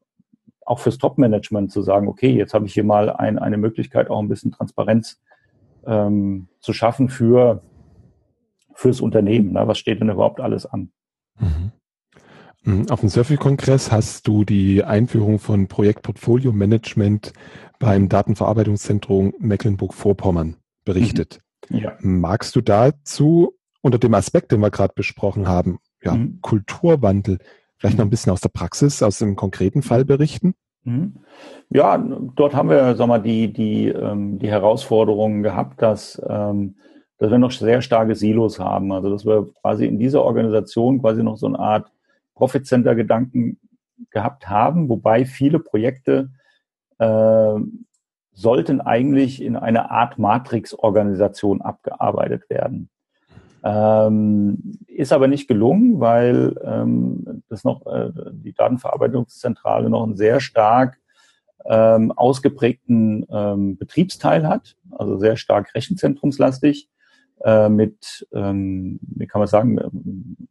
[0.66, 4.20] auch fürs Top-Management zu sagen, okay, jetzt habe ich hier mal ein, eine Möglichkeit, auch
[4.20, 5.22] ein bisschen Transparenz
[5.86, 7.64] ähm, zu schaffen für
[8.74, 9.54] fürs Unternehmen.
[9.54, 9.68] Ne?
[9.68, 10.92] Was steht denn überhaupt alles an?
[11.40, 11.72] Mhm.
[12.64, 12.90] Mhm.
[12.92, 17.34] Auf dem Survey-Kongress hast du die Einführung von Projektportfolio Management
[17.80, 21.40] beim Datenverarbeitungszentrum Mecklenburg-Vorpommern berichtet.
[21.70, 21.80] Mhm.
[21.80, 21.94] Ja.
[22.00, 26.40] Magst du dazu unter dem Aspekt, den wir gerade besprochen haben, ja, mhm.
[26.42, 27.40] Kulturwandel,
[27.78, 30.56] vielleicht noch ein bisschen aus der Praxis, aus dem konkreten Fall berichten?
[30.84, 31.16] Mhm.
[31.70, 36.76] Ja, dort haben wir, sag mal, die, die, ähm, die Herausforderungen gehabt, dass, ähm,
[37.18, 38.92] dass wir noch sehr starke Silos haben.
[38.92, 41.92] Also, dass wir quasi in dieser Organisation quasi noch so eine Art
[42.36, 43.60] Profit Center Gedanken
[44.12, 46.30] gehabt haben, wobei viele Projekte
[47.00, 47.56] äh,
[48.38, 52.90] sollten eigentlich in einer Art Matrix-Organisation abgearbeitet werden.
[53.64, 60.40] Ähm, ist aber nicht gelungen, weil ähm, das noch äh, die Datenverarbeitungszentrale noch einen sehr
[60.40, 61.00] stark
[61.66, 66.90] ähm, ausgeprägten ähm, Betriebsteil hat, also sehr stark rechenzentrumslastig
[67.44, 69.80] äh, mit, ähm, wie kann man sagen,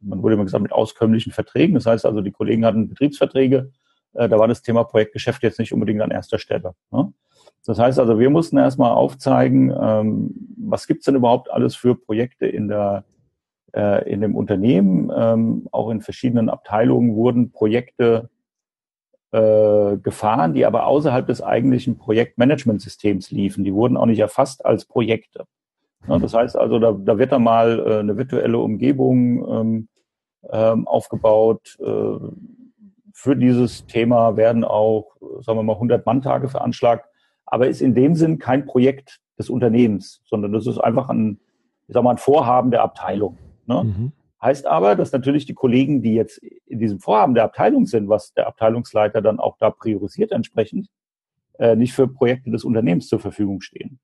[0.01, 1.75] man wurde immer gesagt, mit auskömmlichen Verträgen.
[1.75, 3.71] Das heißt also, die Kollegen hatten Betriebsverträge.
[4.13, 6.73] Äh, da war das Thema Projektgeschäft jetzt nicht unbedingt an erster Stelle.
[6.91, 7.13] Ne?
[7.65, 12.45] Das heißt also, wir mussten erstmal aufzeigen, ähm, was gibt's denn überhaupt alles für Projekte
[12.45, 13.03] in der
[13.75, 15.11] äh, in dem Unternehmen.
[15.15, 18.29] Ähm, auch in verschiedenen Abteilungen wurden Projekte
[19.31, 23.63] äh, gefahren, die aber außerhalb des eigentlichen Projektmanagementsystems liefen.
[23.63, 25.45] Die wurden auch nicht erfasst als Projekte.
[26.07, 29.87] Ja, das heißt also, da, da wird dann mal äh, eine virtuelle Umgebung ähm,
[30.49, 31.77] ähm, aufgebaut.
[31.79, 32.17] Äh,
[33.13, 37.06] für dieses Thema werden auch, sagen wir mal, 100 Manntage veranschlagt,
[37.47, 41.39] aber ist in dem Sinn kein Projekt des Unternehmens, sondern das ist einfach ein,
[41.87, 43.37] ich sag mal, ein Vorhaben der Abteilung.
[43.65, 43.83] Ne?
[43.83, 44.11] Mhm.
[44.41, 48.33] Heißt aber, dass natürlich die Kollegen, die jetzt in diesem Vorhaben der Abteilung sind, was
[48.33, 50.89] der Abteilungsleiter dann auch da priorisiert entsprechend,
[51.57, 53.99] äh, nicht für Projekte des Unternehmens zur Verfügung stehen.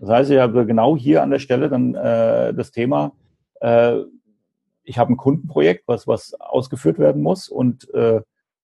[0.00, 3.12] Das heißt, ich habe genau hier an der Stelle dann äh, das Thema,
[3.60, 3.96] äh,
[4.82, 8.20] ich habe ein Kundenprojekt, was, was ausgeführt werden muss und äh,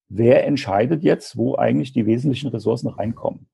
[0.09, 3.47] wer entscheidet jetzt, wo eigentlich die wesentlichen Ressourcen reinkommen.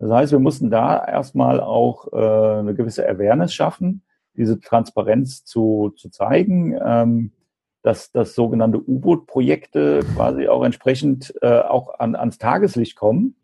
[0.00, 4.02] Das heißt, wir mussten da erstmal auch äh, eine gewisse Awareness schaffen,
[4.34, 7.32] diese Transparenz zu, zu zeigen, ähm,
[7.82, 13.36] dass, dass sogenannte U-Boot-Projekte quasi auch entsprechend äh, auch an, ans Tageslicht kommen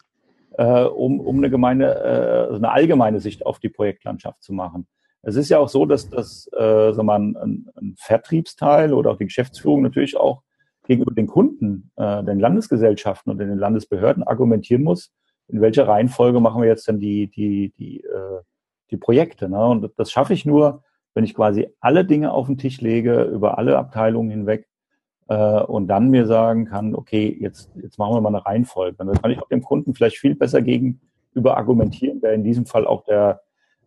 [0.59, 4.87] äh, um, um eine, gemeine, äh, eine allgemeine Sicht auf die Projektlandschaft zu machen.
[5.23, 7.37] Es ist ja auch so, dass das äh, sagen wir, ein,
[7.77, 10.42] ein Vertriebsteil oder auch die Geschäftsführung natürlich auch
[10.87, 15.12] gegenüber den Kunden, äh, den Landesgesellschaften und den Landesbehörden argumentieren muss,
[15.48, 18.40] in welcher Reihenfolge machen wir jetzt denn die, die, die, äh,
[18.90, 19.48] die Projekte.
[19.48, 19.64] Ne?
[19.64, 20.82] Und das schaffe ich nur,
[21.14, 24.68] wenn ich quasi alle Dinge auf den Tisch lege, über alle Abteilungen hinweg
[25.28, 28.96] äh, und dann mir sagen kann, okay, jetzt, jetzt machen wir mal eine Reihenfolge.
[28.98, 32.66] Und dann kann ich auch dem Kunden vielleicht viel besser gegenüber argumentieren, der in diesem
[32.66, 33.40] Fall auch der,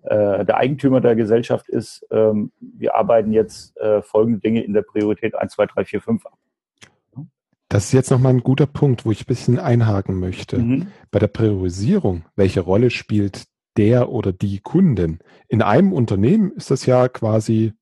[0.04, 4.82] äh, der Eigentümer der Gesellschaft ist, ähm, wir arbeiten jetzt äh, folgende Dinge in der
[4.82, 6.38] Priorität 1, 2, 3, 4, 5 ab.
[7.70, 10.58] Das ist jetzt nochmal ein guter Punkt, wo ich ein bisschen einhaken möchte.
[10.58, 10.88] Mhm.
[11.12, 13.46] Bei der Priorisierung, welche Rolle spielt
[13.78, 15.20] der oder die Kunden?
[15.48, 17.74] In einem Unternehmen ist das ja quasi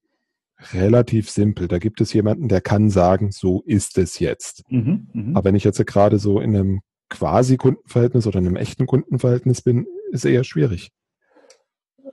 [0.73, 1.69] relativ simpel.
[1.69, 4.63] Da gibt es jemanden, der kann sagen, so ist es jetzt.
[4.69, 5.37] Mhm, mh.
[5.37, 9.61] Aber wenn ich jetzt gerade so in einem quasi Kundenverhältnis oder in einem echten Kundenverhältnis
[9.61, 10.91] bin, ist eher schwierig.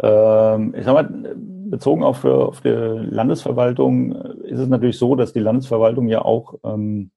[0.00, 1.34] Ähm, ich sag mal,
[1.70, 4.12] bezogen auf, auf die Landesverwaltung
[4.44, 7.10] ist es natürlich so, dass die Landesverwaltung ja auch ähm,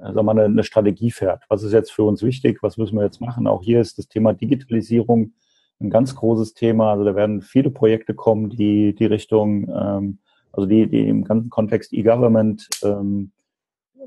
[0.00, 1.44] sagen wir mal, eine Strategie fährt.
[1.48, 2.62] Was ist jetzt für uns wichtig?
[2.62, 3.46] Was müssen wir jetzt machen?
[3.46, 5.32] Auch hier ist das Thema Digitalisierung
[5.80, 6.92] ein ganz großes Thema.
[6.92, 10.18] Also da werden viele Projekte kommen, die die Richtung, ähm,
[10.52, 13.32] also die, die im ganzen Kontext E-Government, ähm,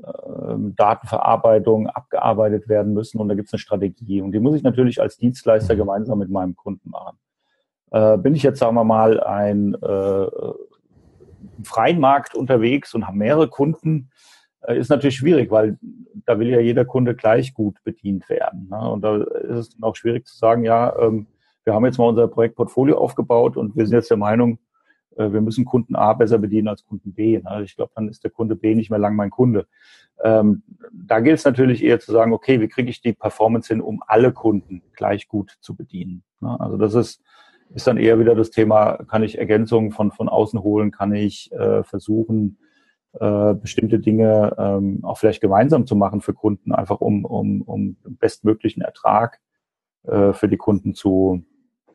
[0.04, 4.62] ähm, Datenverarbeitung abgearbeitet werden müssen und da gibt es eine Strategie und die muss ich
[4.62, 7.16] natürlich als Dienstleister gemeinsam mit meinem Kunden machen.
[7.90, 10.24] Äh, bin ich jetzt, sagen wir mal, ein äh,
[11.56, 15.78] im freien Markt unterwegs und habe mehrere Kunden, äh, ist natürlich schwierig, weil
[16.26, 18.68] da will ja jeder Kunde gleich gut bedient werden.
[18.70, 18.78] Ne?
[18.90, 21.26] Und da ist es dann auch schwierig zu sagen, ja, ähm,
[21.64, 24.58] wir haben jetzt mal unser Projektportfolio aufgebaut und wir sind jetzt der Meinung,
[25.16, 27.38] äh, wir müssen Kunden A besser bedienen als Kunden B.
[27.38, 27.62] Ne?
[27.64, 29.66] Ich glaube, dann ist der Kunde B nicht mehr lang mein Kunde.
[30.22, 33.80] Ähm, da gilt es natürlich eher zu sagen, okay, wie kriege ich die Performance hin,
[33.80, 36.22] um alle Kunden gleich gut zu bedienen.
[36.40, 36.58] Ne?
[36.60, 37.22] Also das ist,
[37.74, 41.50] ist dann eher wieder das Thema, kann ich Ergänzungen von, von außen holen, kann ich
[41.52, 42.58] äh, versuchen,
[43.20, 47.96] äh, bestimmte Dinge ähm, auch vielleicht gemeinsam zu machen für Kunden, einfach um, um, um
[48.04, 49.40] bestmöglichen Ertrag
[50.04, 51.44] äh, für die Kunden zu,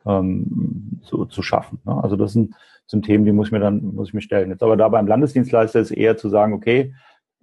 [0.06, 1.80] ähm, zu, zu schaffen.
[1.84, 2.02] Ne?
[2.02, 2.54] Also das sind,
[2.86, 4.50] sind Themen, die muss ich mir dann muss ich mir stellen.
[4.50, 6.94] Jetzt aber da beim Landesdienstleister ist eher zu sagen, okay,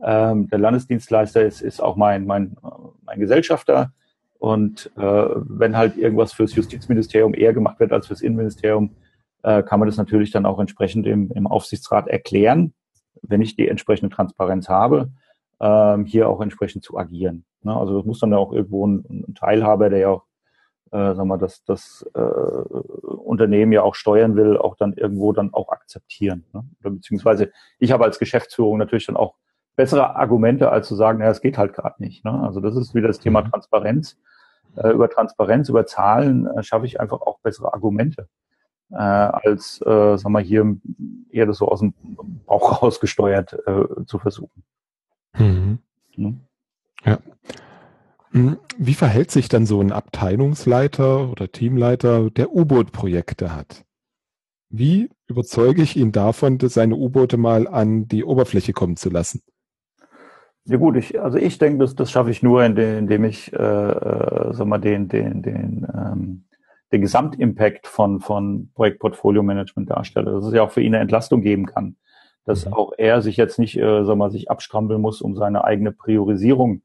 [0.03, 2.57] ähm, der Landesdienstleister ist, ist auch mein, mein,
[3.05, 3.93] mein Gesellschafter.
[4.39, 8.95] Und äh, wenn halt irgendwas fürs Justizministerium eher gemacht wird als fürs Innenministerium,
[9.43, 12.73] äh, kann man das natürlich dann auch entsprechend im, im Aufsichtsrat erklären
[13.21, 15.11] wenn ich die entsprechende Transparenz habe,
[15.59, 17.45] ähm, hier auch entsprechend zu agieren.
[17.63, 17.75] Ne?
[17.75, 20.23] Also das muss dann auch irgendwo ein, ein Teilhaber, der ja auch,
[20.91, 25.53] äh, sagen wir, das, das äh, Unternehmen ja auch steuern will, auch dann irgendwo dann
[25.53, 26.45] auch akzeptieren.
[26.53, 26.63] Ne?
[26.81, 29.35] Oder beziehungsweise ich habe als Geschäftsführung natürlich dann auch
[29.75, 32.23] bessere Argumente, als zu sagen, naja, es geht halt gerade nicht.
[32.25, 32.31] Ne?
[32.43, 33.51] Also das ist wieder das Thema mhm.
[33.51, 34.17] Transparenz.
[34.75, 38.27] Äh, über Transparenz, über Zahlen äh, schaffe ich einfach auch bessere Argumente
[38.91, 40.77] äh, als, äh, sagen wir hier
[41.29, 41.93] eher das so aus dem
[42.45, 44.63] Bauch rausgesteuert äh, zu versuchen.
[45.37, 45.79] Mhm.
[46.15, 46.39] Hm?
[47.05, 47.19] Ja.
[48.77, 53.83] Wie verhält sich dann so ein Abteilungsleiter oder Teamleiter, der U-Boot-Projekte hat?
[54.69, 59.41] Wie überzeuge ich ihn davon, seine U-Boote mal an die Oberfläche kommen zu lassen?
[60.65, 63.57] Ja gut, ich, also ich denke, das, das schaffe ich nur, indem, indem ich, äh,
[63.57, 66.43] äh sag mal, den, den, den ähm,
[66.91, 70.31] der Gesamtimpact von, von Projektportfolio-Management darstelle.
[70.31, 71.97] Dass es ja auch für ihn eine Entlastung geben kann.
[72.45, 72.73] Dass mhm.
[72.73, 76.81] auch er sich jetzt nicht, äh, sag mal, sich abstrampeln muss, um seine eigene Priorisierung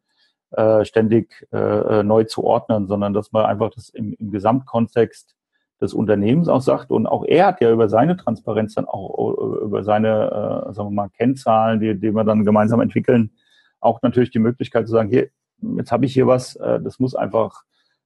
[0.50, 5.34] äh, ständig äh, äh, neu zu ordnen, sondern dass man einfach das im, im Gesamtkontext
[5.80, 6.90] des Unternehmens auch sagt.
[6.90, 10.88] Und auch er hat ja über seine Transparenz dann auch äh, über seine, äh, sagen
[10.88, 13.30] wir mal, Kennzahlen, die, die wir dann gemeinsam entwickeln,
[13.80, 15.28] auch natürlich die Möglichkeit zu sagen, hier,
[15.76, 17.62] jetzt habe ich hier was, äh, das muss einfach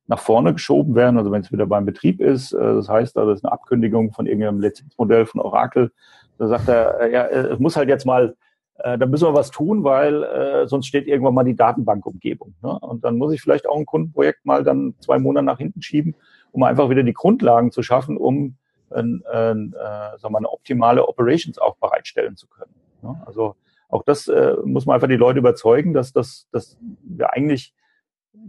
[0.08, 2.52] nach vorne geschoben werden, also wenn es wieder beim Betrieb ist.
[2.52, 5.90] Äh, das heißt, also das ist eine Abkündigung von irgendeinem Lizenzmodell von Oracle.
[6.38, 8.36] Da sagt er, äh, ja, äh, es muss halt jetzt mal,
[8.78, 12.54] äh, da müssen wir was tun, weil äh, sonst steht irgendwann mal die Datenbankumgebung.
[12.62, 12.78] Ne?
[12.78, 16.14] Und dann muss ich vielleicht auch ein Kundenprojekt mal dann zwei Monate nach hinten schieben,
[16.52, 18.56] um einfach wieder die Grundlagen zu schaffen, um
[18.90, 22.74] ein, ein, äh, sagen wir eine optimale Operations auch bereitstellen zu können.
[23.02, 23.20] Ne?
[23.26, 23.56] Also
[23.88, 27.74] auch das äh, muss man einfach die Leute überzeugen, dass, dass, dass wir eigentlich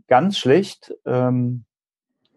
[0.08, 1.66] ganz schlecht ähm,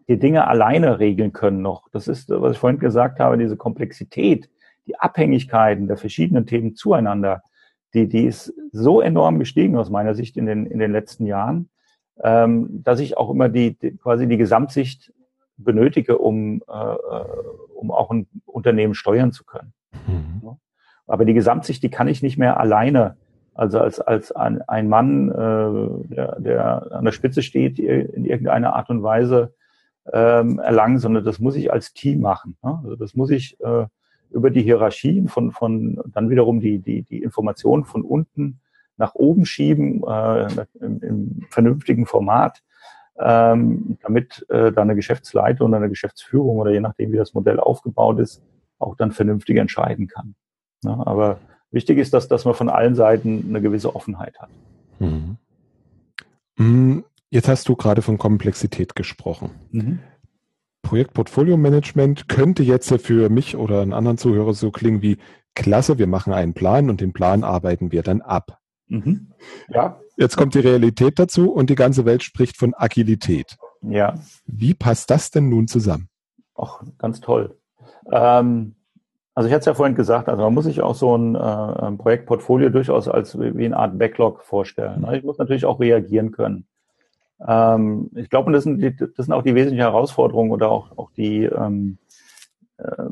[0.07, 1.89] die Dinge alleine regeln können noch.
[1.91, 4.49] Das ist, was ich vorhin gesagt habe, diese Komplexität,
[4.87, 7.43] die Abhängigkeiten der verschiedenen Themen zueinander,
[7.93, 11.69] die, die ist so enorm gestiegen aus meiner Sicht in den, in den letzten Jahren,
[12.21, 15.13] ähm, dass ich auch immer die, die quasi die Gesamtsicht
[15.57, 16.95] benötige, um, äh,
[17.75, 19.73] um auch ein Unternehmen steuern zu können.
[20.07, 20.57] Mhm.
[21.07, 23.17] Aber die Gesamtsicht, die kann ich nicht mehr alleine
[23.61, 28.73] also als, als ein, ein Mann, äh, der, der an der Spitze steht, in irgendeiner
[28.73, 29.53] Art und Weise
[30.11, 32.57] ähm, erlangen, sondern das muss ich als Team machen.
[32.63, 32.79] Ne?
[32.83, 33.85] Also das muss ich äh,
[34.31, 38.61] über die Hierarchien von, von dann wiederum die, die, die Informationen von unten
[38.97, 42.63] nach oben schieben, äh, im, im vernünftigen Format,
[43.19, 47.59] ähm, damit äh, dann eine Geschäftsleitung oder eine Geschäftsführung oder je nachdem, wie das Modell
[47.59, 48.41] aufgebaut ist,
[48.79, 50.33] auch dann vernünftig entscheiden kann.
[50.83, 50.97] Ne?
[51.05, 51.37] Aber
[51.71, 54.49] Wichtig ist, dass, dass man von allen Seiten eine gewisse Offenheit hat.
[54.99, 55.37] Mhm.
[56.57, 57.03] mhm.
[57.33, 59.51] Jetzt hast du gerade von Komplexität gesprochen.
[59.71, 59.99] Mhm.
[60.81, 65.17] Projektportfolio-Management könnte jetzt für mich oder einen anderen Zuhörer so klingen wie,
[65.55, 68.59] klasse, wir machen einen Plan und den Plan arbeiten wir dann ab.
[68.87, 69.31] Mhm.
[69.69, 69.99] Ja.
[70.17, 73.57] Jetzt kommt die Realität dazu und die ganze Welt spricht von Agilität.
[73.81, 74.19] Ja.
[74.45, 76.09] Wie passt das denn nun zusammen?
[76.55, 77.57] Ach, ganz toll.
[78.11, 78.75] Ähm,
[79.33, 81.39] also ich hatte es ja vorhin gesagt, also man muss sich auch so ein, äh,
[81.39, 85.01] ein Projektportfolio durchaus als wie eine Art Backlog vorstellen.
[85.01, 85.17] Ne?
[85.17, 86.65] Ich muss natürlich auch reagieren können.
[87.47, 91.11] Ähm, ich glaube, das sind, die, das sind auch die wesentlichen Herausforderungen oder auch, auch
[91.11, 91.97] die, ähm,
[92.77, 93.05] äh,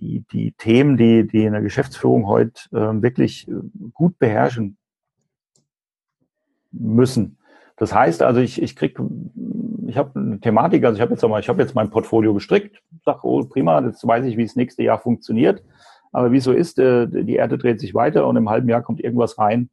[0.00, 3.46] die, die Themen, die, die in der Geschäftsführung heute äh, wirklich
[3.92, 4.78] gut beherrschen
[6.72, 7.36] müssen.
[7.76, 8.98] Das heißt also, ich, ich krieg,
[9.86, 12.82] ich habe eine Thematik, also ich habe jetzt mal, ich habe jetzt mein Portfolio gestrickt,
[13.04, 15.62] sag, oh prima, jetzt weiß ich, wie es nächste Jahr funktioniert.
[16.12, 19.00] Aber wie so ist, äh, die Erde dreht sich weiter und im halben Jahr kommt
[19.00, 19.70] irgendwas rein,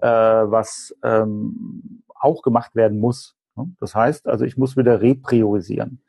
[0.00, 3.36] äh, was ähm, auch gemacht werden muss.
[3.80, 6.00] Das heißt also, ich muss wieder repriorisieren.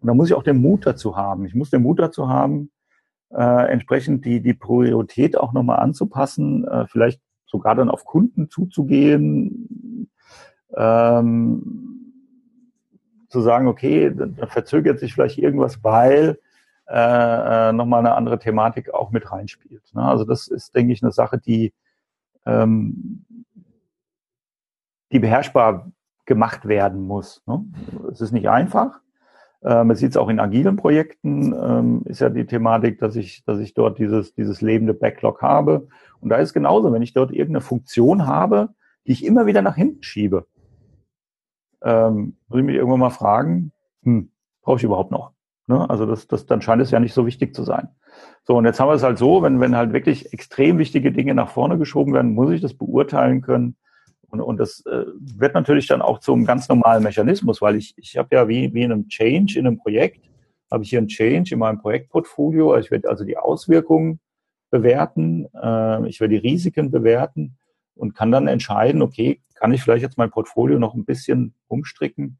[0.00, 1.46] Und da muss ich auch den Mut dazu haben.
[1.46, 2.70] Ich muss den Mut dazu haben,
[3.30, 10.08] äh, entsprechend die, die Priorität auch nochmal anzupassen, äh, vielleicht sogar dann auf Kunden zuzugehen,
[10.76, 12.12] ähm,
[13.28, 16.38] zu sagen, okay, da verzögert sich vielleicht irgendwas, weil
[16.88, 19.84] äh, äh, nochmal eine andere Thematik auch mit reinspielt.
[19.94, 20.02] Ne?
[20.02, 21.72] Also das ist, denke ich, eine Sache, die,
[22.44, 23.24] ähm,
[25.12, 25.92] die beherrschbar
[26.26, 27.42] gemacht werden muss.
[27.46, 27.64] Ne?
[28.10, 29.00] Es ist nicht einfach.
[29.62, 33.44] Ähm, man sieht es auch in agilen Projekten, ähm, ist ja die Thematik, dass ich,
[33.44, 35.86] dass ich dort dieses, dieses lebende Backlog habe.
[36.20, 38.70] Und da ist genauso, wenn ich dort irgendeine Funktion habe,
[39.06, 40.46] die ich immer wieder nach hinten schiebe,
[41.82, 44.30] ähm, muss ich mich irgendwann mal fragen, hm,
[44.62, 45.32] brauche ich überhaupt noch?
[45.66, 45.88] Ne?
[45.88, 47.88] Also das, das, dann scheint es ja nicht so wichtig zu sein.
[48.42, 51.34] So, und jetzt haben wir es halt so, wenn, wenn halt wirklich extrem wichtige Dinge
[51.34, 53.76] nach vorne geschoben werden, muss ich das beurteilen können.
[54.28, 58.16] Und, und das äh, wird natürlich dann auch zum ganz normalen Mechanismus, weil ich, ich
[58.16, 60.28] habe ja wie, wie in einem Change in einem Projekt,
[60.70, 62.76] habe ich hier einen Change in meinem Projektportfolio.
[62.76, 64.20] Ich werde also die Auswirkungen
[64.70, 67.56] bewerten, äh, ich werde die Risiken bewerten
[67.94, 72.38] und kann dann entscheiden, okay, kann ich vielleicht jetzt mein Portfolio noch ein bisschen umstricken,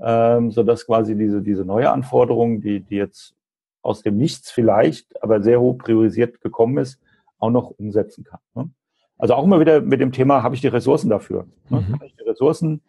[0.00, 3.34] ähm, sodass quasi diese, diese neue Anforderung, die, die jetzt
[3.82, 6.98] aus dem Nichts vielleicht, aber sehr hoch priorisiert gekommen ist,
[7.38, 8.40] auch noch umsetzen kann.
[8.54, 8.70] Ne?
[9.18, 11.46] Also auch immer wieder mit dem Thema, habe ich die Ressourcen dafür?
[11.68, 11.80] Ne?
[11.80, 11.98] Mhm.
[11.98, 12.80] Kann ich die Ressourcen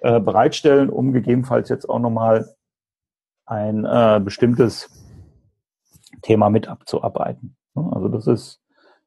[0.00, 2.54] äh, bereitstellen, um gegebenenfalls jetzt auch nochmal
[3.46, 4.90] ein äh, bestimmtes
[6.20, 7.56] Thema mit abzuarbeiten.
[7.74, 7.88] Ne?
[7.90, 8.60] Also das ist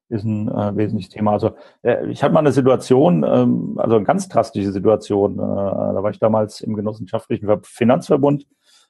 [0.10, 1.32] ist ein äh, wesentliches Thema.
[1.32, 5.34] Also äh, ich hatte mal eine Situation, ähm, also eine ganz drastische Situation.
[5.34, 8.46] Äh, da war ich damals im genossenschaftlichen Finanzverbund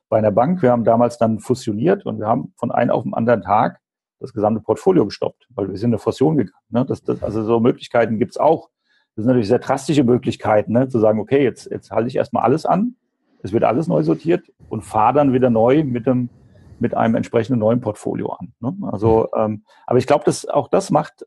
[0.10, 0.62] bei einer Bank.
[0.62, 3.80] Wir haben damals dann fusioniert und wir haben von einem auf den anderen Tag
[4.20, 6.66] das gesamte Portfolio gestoppt, weil wir sind in eine Fusion gegangen.
[6.70, 6.86] Ne?
[6.86, 8.70] Das, das, also so Möglichkeiten gibt's auch.
[9.16, 10.88] Das sind natürlich sehr drastische Möglichkeiten, ne?
[10.88, 12.96] zu sagen, okay, jetzt, jetzt halte ich erstmal alles an,
[13.44, 16.30] es wird alles neu sortiert und fahre dann wieder neu mit dem
[16.80, 18.54] mit einem entsprechenden neuen Portfolio an.
[18.60, 18.76] Ne?
[18.92, 21.26] Also, ähm, aber ich glaube, dass auch das macht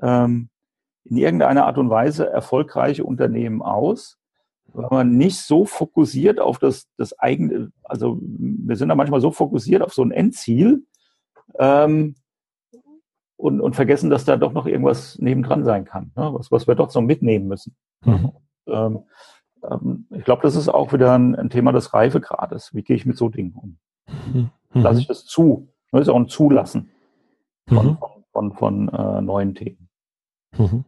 [0.00, 0.50] ähm,
[1.04, 4.18] in irgendeiner Art und Weise erfolgreiche Unternehmen aus,
[4.72, 9.30] weil man nicht so fokussiert auf das, das eigene, also wir sind da manchmal so
[9.30, 10.84] fokussiert auf so ein Endziel
[11.58, 12.16] ähm,
[13.36, 16.30] und, und vergessen, dass da doch noch irgendwas nebendran sein kann, ne?
[16.34, 17.76] was, was wir doch so mitnehmen müssen.
[18.04, 18.32] Mhm.
[18.66, 18.98] Ähm,
[19.62, 22.74] ähm, ich glaube, das ist auch wieder ein, ein Thema des Reifegrades.
[22.74, 23.78] Wie gehe ich mit so Dingen um?
[24.32, 24.50] Mhm.
[24.72, 24.82] Mhm.
[24.82, 25.68] Lasse ich das zu?
[25.92, 26.90] Das ist auch ein Zulassen
[27.66, 27.98] von, mhm.
[27.98, 29.88] von, von, von äh, neuen Themen.
[30.56, 30.84] Mhm.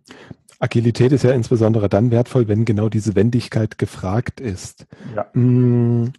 [0.59, 4.87] Agilität ist ja insbesondere dann wertvoll, wenn genau diese Wendigkeit gefragt ist.
[5.17, 5.27] Ja.
[5.33, 6.13] Mm,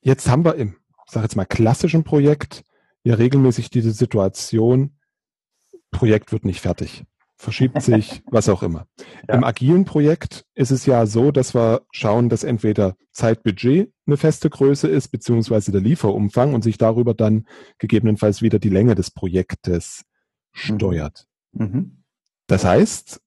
[0.00, 2.64] jetzt haben wir im, ich sage jetzt mal, klassischen Projekt
[3.04, 4.98] ja regelmäßig diese Situation,
[5.90, 7.04] Projekt wird nicht fertig
[7.36, 8.86] verschiebt sich, was auch immer.
[9.28, 9.34] Ja.
[9.34, 14.50] Im agilen Projekt ist es ja so, dass wir schauen, dass entweder Zeitbudget eine feste
[14.50, 17.46] Größe ist, beziehungsweise der Lieferumfang und sich darüber dann
[17.78, 20.04] gegebenenfalls wieder die Länge des Projektes
[20.52, 21.26] steuert.
[21.52, 21.66] Mhm.
[21.66, 21.92] mhm.
[22.48, 23.20] Das heißt,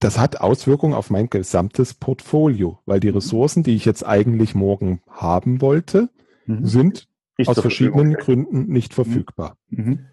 [0.00, 3.14] das hat Auswirkungen auf mein gesamtes Portfolio, weil die mhm.
[3.14, 6.10] Ressourcen, die ich jetzt eigentlich morgen haben wollte,
[6.46, 6.66] mhm.
[6.66, 9.56] sind nicht aus verschiedenen Gründen nicht verfügbar.
[9.68, 10.06] Mhm.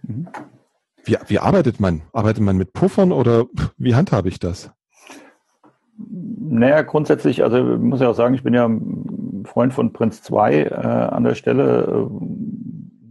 [1.05, 2.01] Wie, wie arbeitet man?
[2.13, 3.45] Arbeitet man mit Puffern oder
[3.77, 4.71] wie handhabe ich das?
[5.97, 8.69] Naja, grundsätzlich, also muss ja auch sagen, ich bin ja
[9.45, 12.09] Freund von Prinz 2 äh, an der Stelle, äh,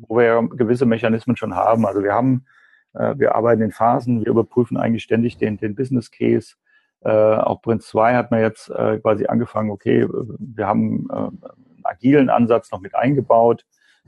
[0.06, 1.86] wo wir ja gewisse Mechanismen schon haben.
[1.86, 2.44] Also wir haben,
[2.92, 6.56] äh, wir arbeiten in Phasen, wir überprüfen eigentlich ständig den, den Business Case.
[7.00, 11.84] Äh, auch Prinz 2 hat man jetzt äh, quasi angefangen, okay, wir haben äh, einen
[11.84, 13.64] agilen Ansatz noch mit eingebaut.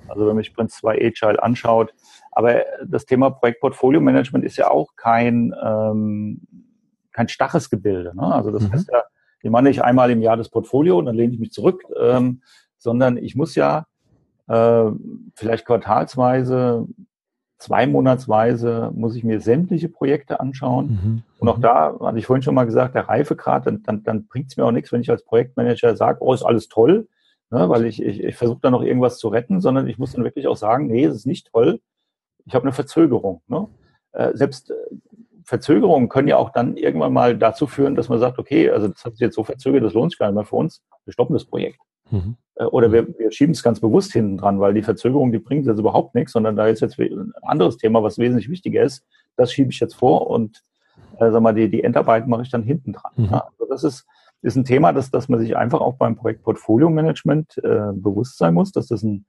[0.08, 1.92] Also wenn man sich Prinz 2 Agile anschaut.
[2.32, 6.42] Aber das Thema Projektportfolio Management ist ja auch kein, ähm,
[7.12, 8.14] kein starres Gebilde.
[8.14, 8.22] Ne?
[8.22, 8.72] Also das mhm.
[8.72, 9.04] heißt ja,
[9.42, 12.42] ich mache nicht einmal im Jahr das Portfolio und dann lehne ich mich zurück, ähm,
[12.78, 13.86] sondern ich muss ja
[14.48, 14.90] äh,
[15.34, 16.86] vielleicht quartalsweise,
[17.58, 20.86] zweimonatsweise muss ich mir sämtliche Projekte anschauen.
[20.88, 21.22] Mhm.
[21.38, 21.62] Und auch mhm.
[21.62, 24.64] da, hatte ich vorhin schon mal gesagt, der Reifegrad, dann, dann, dann bringt es mir
[24.64, 27.08] auch nichts, wenn ich als Projektmanager sage, oh, ist alles toll,
[27.50, 30.24] ne, weil ich, ich, ich versuche da noch irgendwas zu retten, sondern ich muss dann
[30.24, 31.80] wirklich auch sagen, nee, es ist nicht toll,
[32.44, 33.42] ich habe eine Verzögerung.
[33.48, 33.68] Ne?
[34.12, 34.74] Äh, selbst äh,
[35.44, 39.04] Verzögerungen können ja auch dann irgendwann mal dazu führen, dass man sagt, okay, also das
[39.04, 41.34] hat sich jetzt so verzögert, das lohnt sich gar nicht mehr für uns, wir stoppen
[41.34, 41.78] das Projekt.
[42.10, 42.36] Mhm.
[42.56, 45.66] Äh, oder wir, wir schieben es ganz bewusst hinten dran, weil die Verzögerung, die bringt
[45.66, 49.04] jetzt überhaupt nichts, sondern da ist jetzt ein anderes Thema, was wesentlich wichtiger ist.
[49.36, 50.62] Das schiebe ich jetzt vor und
[51.18, 53.12] äh, sag mal, die, die Endarbeit mache ich dann hinten dran.
[53.16, 53.24] Mhm.
[53.26, 54.06] Ja, also das ist,
[54.46, 58.38] ist ein Thema, dass, dass man sich einfach auch beim Projekt Portfolio Management äh, bewusst
[58.38, 59.26] sein muss, dass das ein,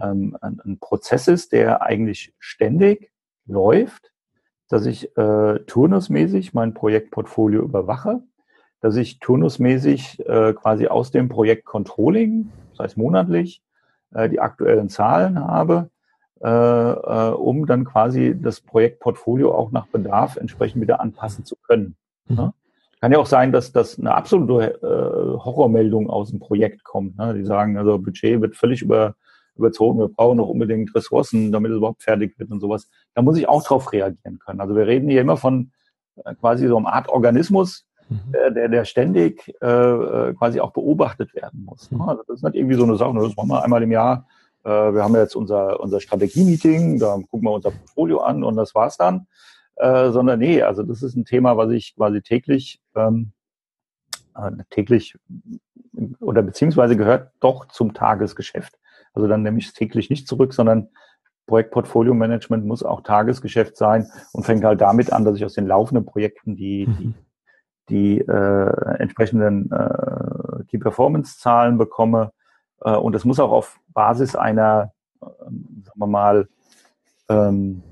[0.00, 3.10] ähm, ein, ein Prozess ist, der eigentlich ständig
[3.46, 4.12] läuft,
[4.68, 8.20] dass ich äh, turnusmäßig mein Projektportfolio überwache,
[8.80, 13.62] dass ich turnusmäßig äh, quasi aus dem Projekt Controlling, das heißt monatlich,
[14.12, 15.88] äh, die aktuellen Zahlen habe,
[16.42, 21.96] äh, äh, um dann quasi das Projektportfolio auch nach Bedarf entsprechend wieder anpassen zu können.
[22.26, 22.36] Mhm.
[22.36, 22.54] Ne?
[23.04, 27.18] Kann ja auch sein, dass das eine absolute äh, Horrormeldung aus dem Projekt kommt.
[27.18, 27.34] Ne?
[27.34, 29.14] Die sagen, also Budget wird völlig über,
[29.56, 32.88] überzogen, wir brauchen noch unbedingt Ressourcen, damit es überhaupt fertig wird und sowas.
[33.12, 34.58] Da muss ich auch drauf reagieren können.
[34.58, 35.70] Also wir reden hier immer von
[36.24, 38.32] äh, quasi so einer Art Organismus, mhm.
[38.32, 41.90] der, der, der ständig äh, äh, quasi auch beobachtet werden muss.
[41.90, 42.02] Ne?
[42.08, 44.26] Also das ist nicht irgendwie so eine Sache, das machen wir einmal im Jahr.
[44.64, 48.74] Äh, wir haben jetzt unser, unser Strategie-Meeting, da gucken wir unser Portfolio an und das
[48.74, 49.26] war's dann.
[49.76, 53.32] Äh, sondern nee, also das ist ein Thema, was ich quasi täglich ähm,
[54.36, 55.16] äh, täglich
[56.20, 58.78] oder beziehungsweise gehört doch zum Tagesgeschäft.
[59.12, 60.88] Also dann nehme ich es täglich nicht zurück, sondern
[61.46, 65.66] Projektportfolio Management muss auch Tagesgeschäft sein und fängt halt damit an, dass ich aus den
[65.66, 67.14] laufenden Projekten die, mhm.
[67.88, 72.32] die, die äh, entsprechenden äh, Key Performance Zahlen bekomme.
[72.80, 76.48] Äh, und das muss auch auf Basis einer, äh, sagen wir mal,
[77.28, 77.82] ähm,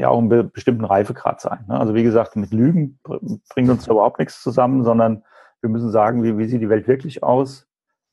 [0.00, 1.64] ja auch einen bestimmten Reifegrad sein.
[1.68, 1.78] Ne?
[1.78, 5.22] Also wie gesagt, mit Lügen bringt uns da überhaupt nichts zusammen, sondern
[5.60, 7.66] wir müssen sagen, wie, wie sieht die Welt wirklich aus?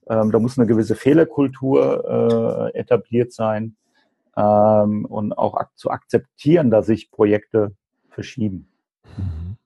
[0.10, 3.76] Ähm, da muss eine gewisse Fehlerkultur äh, etabliert sein
[4.36, 7.76] ähm, und auch ak zu akzeptieren, dass sich Projekte
[8.10, 8.70] verschieben.
[9.18, 9.58] Mhm.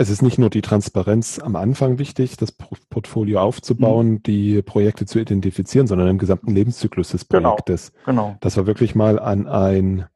[0.00, 4.22] Es ist nicht nur die Transparenz am Anfang wichtig, das Portfolio aufzubauen, mhm.
[4.22, 7.92] die Projekte zu identifizieren, sondern im gesamten Lebenszyklus des genau, Projektes.
[8.06, 8.36] Genau, genau.
[8.40, 10.06] Dass wir wirklich mal an ein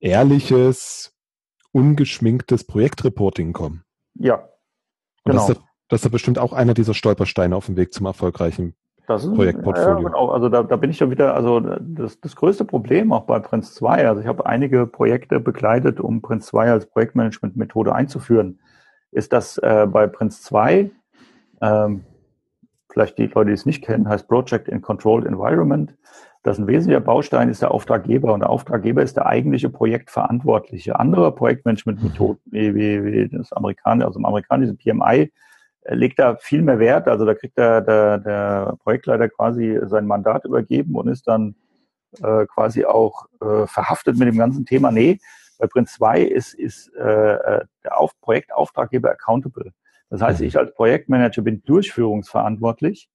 [0.00, 1.14] ehrliches,
[1.72, 3.84] ungeschminktes Projektreporting kommen.
[4.14, 4.48] Ja.
[5.24, 5.46] Genau.
[5.46, 8.74] Und das, das ist ja bestimmt auch einer dieser Stolpersteine auf dem Weg zum erfolgreichen
[9.10, 9.98] das ist, Projektportfolio.
[9.98, 10.28] Ja, genau.
[10.28, 13.74] Also da, da bin ich ja wieder, also das, das größte Problem auch bei Prince
[13.74, 18.60] 2, also ich habe einige Projekte begleitet, um Prince 2 als Projektmanagement-Methode einzuführen,
[19.10, 20.92] ist, dass äh, bei Prince 2,
[21.60, 22.04] ähm,
[22.88, 25.92] vielleicht die Leute, die es nicht kennen, heißt Project in Controlled Environment,
[26.42, 30.98] das ein wesentlicher Baustein ist der Auftraggeber und der Auftraggeber ist der eigentliche Projektverantwortliche.
[30.98, 35.32] Andere Projektmanagement-Methoden, wie, wie, wie das amerikanische, also im amerikanischen PMI,
[35.86, 37.08] legt da viel mehr Wert.
[37.08, 41.56] Also da kriegt der, der, der Projektleiter quasi sein Mandat übergeben und ist dann
[42.22, 44.90] äh, quasi auch äh, verhaftet mit dem ganzen Thema.
[44.90, 45.18] Nee,
[45.58, 49.72] bei Prinz 2 ist, ist äh, der Auf Projektauftraggeber accountable.
[50.08, 53.08] Das heißt, ich als Projektmanager bin durchführungsverantwortlich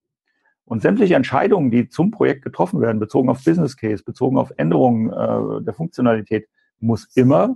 [0.66, 5.12] und sämtliche Entscheidungen, die zum Projekt getroffen werden, bezogen auf Business Case, bezogen auf Änderungen
[5.12, 6.48] äh, der Funktionalität,
[6.80, 7.56] muss immer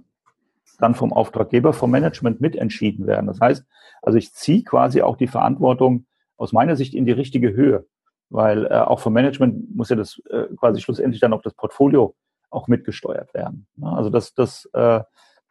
[0.79, 3.27] dann vom Auftraggeber, vom Management mitentschieden werden.
[3.27, 3.65] Das heißt,
[4.01, 6.05] also ich ziehe quasi auch die Verantwortung
[6.37, 7.85] aus meiner Sicht in die richtige Höhe,
[8.29, 12.15] weil äh, auch vom Management muss ja das äh, quasi schlussendlich dann auch das Portfolio
[12.49, 13.67] auch mitgesteuert werden.
[13.77, 15.01] Ja, also das, das äh,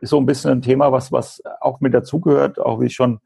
[0.01, 3.21] ist so ein bisschen ein Thema, was, was auch mit dazugehört, auch wie ich schon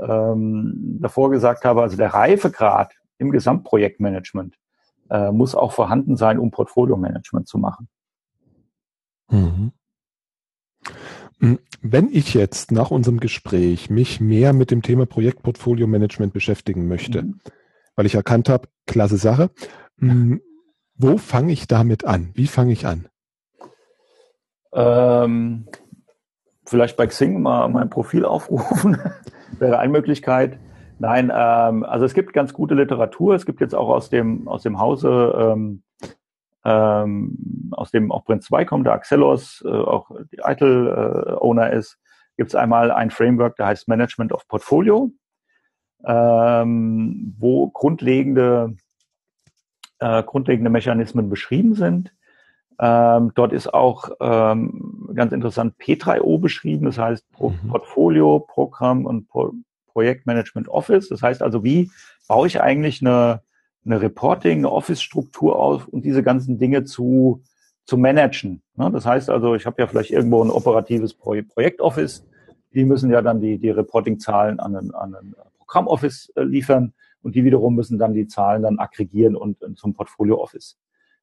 [0.00, 4.58] ähm, davor gesagt habe, also der Reifegrad im Gesamtprojektmanagement
[5.10, 7.88] äh, muss auch vorhanden sein, um Portfolio-Management zu machen.
[9.30, 9.72] Mhm.
[11.38, 16.86] Hm, wenn ich jetzt nach unserem Gespräch mich mehr mit dem Thema Projektportfolio Management beschäftigen
[16.86, 17.40] möchte, mhm.
[17.96, 19.50] weil ich erkannt habe, klasse Sache,
[19.98, 20.40] hm,
[20.94, 22.30] wo fange ich damit an?
[22.34, 23.08] Wie fange ich an?
[24.72, 25.66] Ähm,
[26.64, 28.98] vielleicht bei Xing mal mein Profil aufrufen,
[29.58, 30.58] wäre eine Möglichkeit.
[31.02, 33.34] Nein, ähm, also es gibt ganz gute Literatur.
[33.34, 35.82] Es gibt jetzt auch aus dem, aus dem Hause ähm,
[36.64, 41.98] ähm, aus dem auch Prince 2 kommt, der Axelos, äh, auch die ITIL-Owner äh, ist,
[42.36, 45.10] gibt es einmal ein Framework, der heißt Management of Portfolio,
[46.04, 48.76] ähm, wo grundlegende,
[49.98, 52.14] äh, grundlegende Mechanismen beschrieben sind.
[52.78, 57.70] Ähm, dort ist auch ähm, ganz interessant P3O beschrieben, das heißt Pro mhm.
[57.70, 59.52] Portfolio, Programm und Pro
[59.92, 61.08] Projektmanagement Office.
[61.08, 61.90] Das heißt also, wie
[62.28, 63.42] baue ich eigentlich eine,
[63.84, 67.42] eine Reporting, eine Office-Struktur auf und diese ganzen Dinge zu,
[67.84, 68.62] zu managen.
[68.76, 68.90] Ne?
[68.92, 72.24] Das heißt also, ich habe ja vielleicht irgendwo ein operatives Pro Projekt-Office.
[72.74, 77.34] Die müssen ja dann die, die Reporting-Zahlen an ein, an ein Programm-Office äh, liefern und
[77.34, 80.78] die wiederum müssen dann die Zahlen dann aggregieren und, und zum Portfolio-Office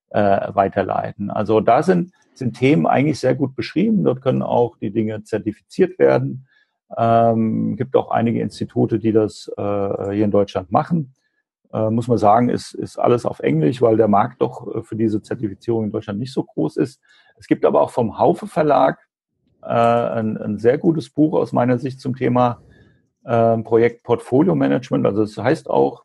[0.09, 1.29] äh, weiterleiten.
[1.29, 4.03] Also da sind, sind Themen eigentlich sehr gut beschrieben.
[4.03, 6.47] Dort können auch die Dinge zertifiziert werden.
[6.97, 11.13] Ähm, gibt auch einige Institute, die das äh, hier in Deutschland machen.
[11.71, 14.95] Äh, muss man sagen, ist, ist alles auf Englisch, weil der Markt doch äh, für
[14.95, 16.99] diese Zertifizierung in Deutschland nicht so groß ist.
[17.37, 18.99] Es gibt aber auch vom Haufe Verlag
[19.61, 22.61] äh, ein, ein sehr gutes Buch aus meiner Sicht zum Thema
[23.23, 25.05] äh, Projekt Portfolio Management.
[25.05, 26.03] Also es das heißt auch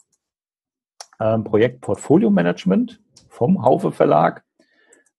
[1.18, 4.44] äh, Projekt Portfolio Management vom Haufe Verlag.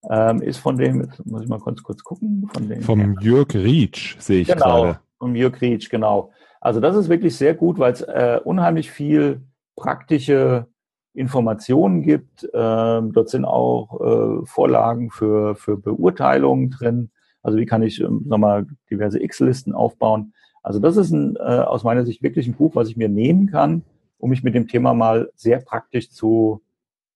[0.08, 2.82] Ähm, ist von dem, jetzt muss ich mal kurz, kurz gucken, von dem.
[2.82, 5.00] Vom Jörg Rietsch sehe ich genau, gerade.
[5.20, 6.32] Jörg Rietsch, genau.
[6.60, 9.42] Also das ist wirklich sehr gut, weil es äh, unheimlich viel
[9.76, 10.66] praktische
[11.14, 12.48] Informationen gibt.
[12.52, 17.10] Ähm, dort sind auch äh, Vorlagen für, für Beurteilungen drin.
[17.42, 20.34] Also wie kann ich ähm, sag mal, diverse X-Listen aufbauen.
[20.62, 23.46] Also das ist ein, äh, aus meiner Sicht wirklich ein Buch, was ich mir nehmen
[23.46, 23.82] kann,
[24.18, 26.60] um mich mit dem Thema mal sehr praktisch zu,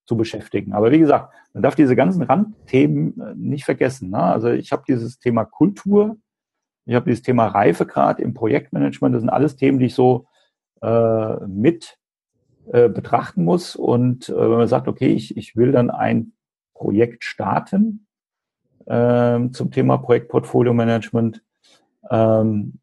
[0.05, 0.73] zu beschäftigen.
[0.73, 4.11] Aber wie gesagt, man darf diese ganzen Randthemen äh, nicht vergessen.
[4.11, 4.19] Ne?
[4.19, 6.15] Also ich habe dieses Thema Kultur,
[6.91, 9.15] ich habe dieses Thema Reifegrad im Projektmanagement.
[9.15, 10.25] Das sind alles Themen, die ich so
[10.81, 11.97] äh, mit
[12.69, 13.77] äh, betrachten muss.
[13.77, 16.33] Und äh, wenn man sagt, okay, ich, ich will dann ein
[16.73, 18.07] Projekt starten
[18.87, 21.41] äh, zum Thema Projektportfolio Management,
[22.09, 22.79] ähm,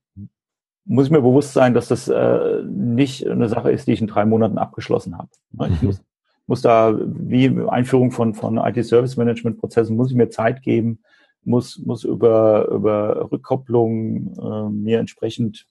[0.86, 4.06] muss ich mir bewusst sein, dass das äh, nicht eine Sache ist, die ich in
[4.06, 5.28] drei Monaten abgeschlossen habe.
[5.52, 5.88] Ne, ich mhm.
[5.88, 6.02] muss,
[6.46, 11.00] muss da, wie Einführung von, von IT-Service-Management-Prozessen, muss ich mir Zeit geben,
[11.44, 15.66] muss, muss über, über Rückkopplung äh, mir entsprechend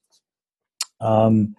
[0.99, 1.55] ähm,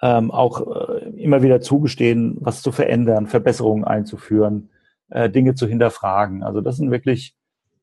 [0.00, 4.70] ähm, auch äh, immer wieder zugestehen, was zu verändern, Verbesserungen einzuführen,
[5.10, 6.42] äh, Dinge zu hinterfragen.
[6.42, 7.34] Also das sind wirklich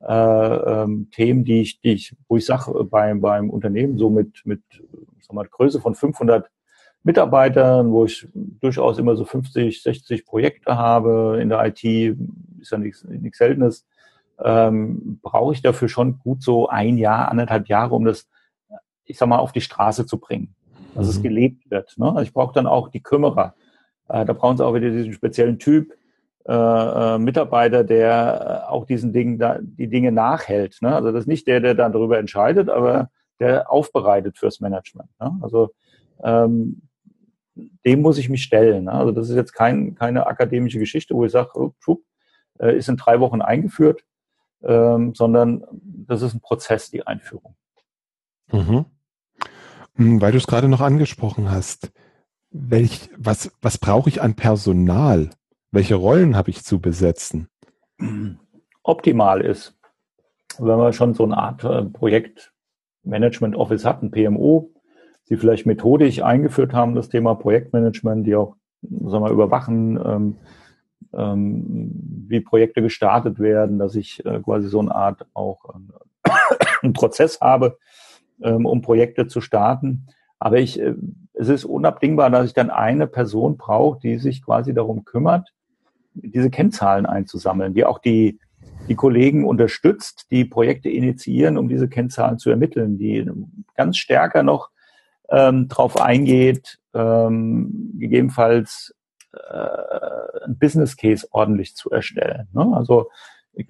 [0.02, 4.46] äh, ähm, Themen, die ich, die ich, wo ich sage, beim, beim Unternehmen so mit,
[4.46, 4.62] mit
[5.20, 6.50] sag mal, Größe von 500
[7.04, 11.84] Mitarbeitern, wo ich durchaus immer so 50, 60 Projekte habe in der IT,
[12.60, 13.86] ist ja nichts, nichts Seltenes,
[14.44, 18.28] ähm, brauche ich dafür schon gut so ein Jahr, anderthalb Jahre, um das,
[19.06, 20.56] ich sag mal, auf die Straße zu bringen
[20.96, 21.12] dass mhm.
[21.12, 21.94] es gelebt wird.
[21.98, 22.08] Ne?
[22.08, 23.54] Also ich brauche dann auch die Kümmerer.
[24.08, 25.94] Äh, da brauchen sie auch wieder diesen speziellen Typ
[26.48, 30.78] äh, äh, Mitarbeiter, der äh, auch diesen Dingen da, die Dinge nachhält.
[30.82, 30.96] Ne?
[30.96, 33.10] Also das ist nicht der, der dann darüber entscheidet, aber
[33.40, 35.10] der aufbereitet fürs Management.
[35.20, 35.38] Ne?
[35.42, 35.72] Also
[36.24, 36.82] ähm,
[37.86, 38.86] dem muss ich mich stellen.
[38.86, 38.92] Ne?
[38.94, 41.74] Also das ist jetzt kein, keine akademische Geschichte, wo ich sage, oh,
[42.60, 44.04] äh, ist in drei Wochen eingeführt,
[44.66, 47.56] ähm, sondern das ist ein Prozess, die Einführung.
[48.52, 48.86] Mhm.
[49.96, 51.92] Hm, weil du es gerade noch angesprochen hast.
[52.52, 55.30] Welch, was, was brauche ich an Personal?
[55.72, 57.50] Welche Rollen habe ich zu besetzen?
[58.84, 59.78] Optimal ist,
[60.58, 64.72] wenn man schon so eine Art äh, Projektmanagement Office hat, ein PMO,
[65.24, 70.38] sie vielleicht methodisch eingeführt haben, das Thema Projektmanagement, die auch sagen wir, überwachen, ähm,
[71.16, 75.76] wie Projekte gestartet werden, dass ich äh, quasi so eine Art auch
[76.26, 76.30] äh,
[76.82, 77.78] einen Prozess habe,
[78.42, 80.08] ähm, um Projekte zu starten.
[80.40, 80.96] Aber ich, äh,
[81.34, 85.54] es ist unabdingbar, dass ich dann eine Person brauche, die sich quasi darum kümmert,
[86.14, 88.40] diese Kennzahlen einzusammeln, die auch die,
[88.88, 93.30] die Kollegen unterstützt, die Projekte initiieren, um diese Kennzahlen zu ermitteln, die
[93.76, 94.70] ganz stärker noch
[95.30, 98.96] ähm, darauf eingeht, ähm, gegebenenfalls
[99.50, 102.48] äh, ein Business Case ordentlich zu erstellen.
[102.54, 102.72] Ne?
[102.76, 103.10] Also
[103.54, 103.68] ich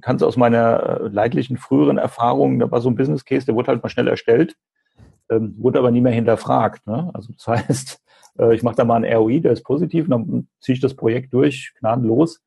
[0.00, 3.54] kann es aus meiner äh, leidlichen früheren Erfahrung, da war so ein Business Case, der
[3.54, 4.56] wurde halt mal schnell erstellt,
[5.30, 6.86] ähm, wurde aber nie mehr hinterfragt.
[6.86, 7.10] Ne?
[7.14, 8.02] Also das heißt,
[8.38, 11.32] äh, ich mache da mal einen ROI, der ist positiv, dann ziehe ich das Projekt
[11.32, 12.42] durch, gnadenlos.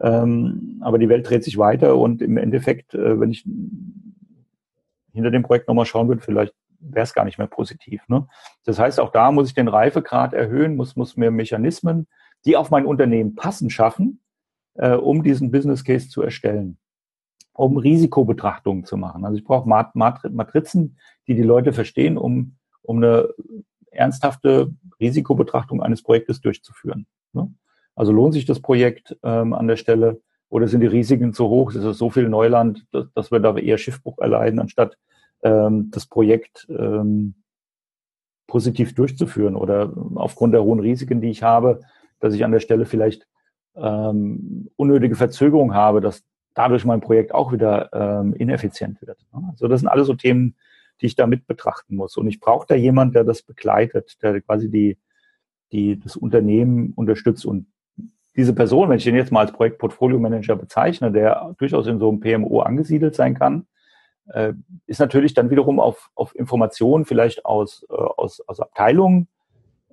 [0.00, 3.44] Ähm, aber die Welt dreht sich weiter und im Endeffekt, äh, wenn ich
[5.12, 8.02] hinter dem Projekt nochmal schauen würde, vielleicht wäre es gar nicht mehr positiv.
[8.08, 8.26] Ne?
[8.64, 12.06] Das heißt, auch da muss ich den Reifegrad erhöhen, muss, muss mir Mechanismen,
[12.44, 14.20] die auf mein Unternehmen passen, schaffen,
[14.74, 16.78] äh, um diesen Business Case zu erstellen,
[17.52, 19.24] um Risikobetrachtungen zu machen.
[19.24, 23.28] Also ich brauche Mat Mat Matrizen, die die Leute verstehen, um, um eine
[23.90, 27.06] ernsthafte Risikobetrachtung eines Projektes durchzuführen.
[27.32, 27.52] Ne?
[27.94, 31.72] Also lohnt sich das Projekt ähm, an der Stelle oder sind die Risiken zu hoch?
[31.72, 34.96] Ist es so viel Neuland, dass, dass wir da eher Schiffbruch erleiden, anstatt
[35.42, 37.34] ähm, das Projekt ähm,
[38.46, 41.80] positiv durchzuführen oder aufgrund der hohen Risiken, die ich habe,
[42.20, 43.26] dass ich an der Stelle vielleicht
[43.76, 46.24] ähm, unnötige Verzögerung habe, dass
[46.54, 49.18] dadurch mein Projekt auch wieder ähm, ineffizient wird.
[49.52, 50.56] Also das sind alles so Themen,
[51.00, 52.16] die ich da mit betrachten muss.
[52.16, 54.98] Und ich brauche da jemand, der das begleitet, der quasi die,
[55.70, 57.46] die das Unternehmen unterstützt.
[57.46, 57.66] Und
[58.34, 62.20] diese Person, wenn ich den jetzt mal als Projektportfolio-Manager bezeichne, der durchaus in so einem
[62.20, 63.66] PMO angesiedelt sein kann,
[64.32, 64.52] äh,
[64.86, 69.28] ist natürlich dann wiederum auf, auf Informationen vielleicht aus, äh, aus, aus Abteilungen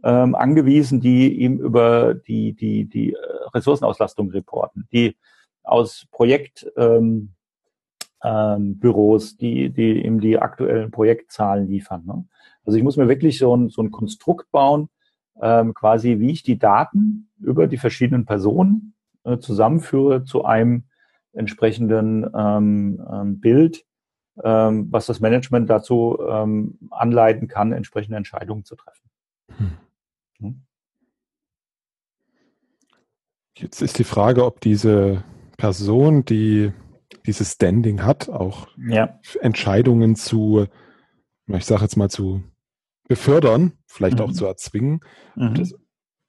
[0.04, 3.18] ähm, angewiesen, die ihm über die, die, die äh,
[3.54, 5.18] Ressourcenauslastung reporten, die
[5.64, 7.34] aus Projekt, ähm,
[8.24, 12.04] ähm, Büros, die, die ihm die aktuellen Projektzahlen liefern.
[12.06, 12.26] Ne?
[12.66, 14.90] Also ich muss mir wirklich so ein, so ein Konstrukt bauen,
[15.42, 20.86] ähm, quasi wie ich die Daten über die verschiedenen Personen äh, zusammenführe zu einem
[21.34, 23.86] entsprechenden ähm, ähm, Bild,
[24.44, 29.10] ähm, was das Management dazu ähm, anleiten kann, entsprechende Entscheidungen zu treffen.
[29.58, 29.78] Hm.
[30.40, 30.62] Hm?
[33.58, 35.24] Jetzt ist die Frage, ob diese
[35.58, 36.74] Person, die
[37.26, 39.20] dieses Standing hat, auch ja.
[39.40, 40.68] Entscheidungen zu,
[41.48, 42.44] ich sage jetzt mal zu
[43.08, 44.26] befördern, vielleicht mhm.
[44.26, 45.00] auch zu erzwingen,
[45.36, 45.72] mhm.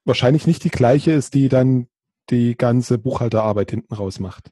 [0.05, 1.87] wahrscheinlich nicht die gleiche ist, die dann
[2.29, 4.51] die ganze Buchhalterarbeit hinten raus macht.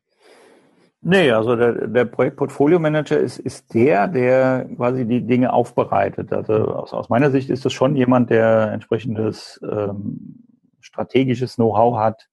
[1.07, 6.33] Nee, also der, der Projektportfolio-Manager ist, ist der, der quasi die Dinge aufbereitet.
[6.33, 10.47] Also aus, aus meiner Sicht ist das schon jemand, der entsprechendes ähm,
[10.79, 12.27] strategisches Know-how hat,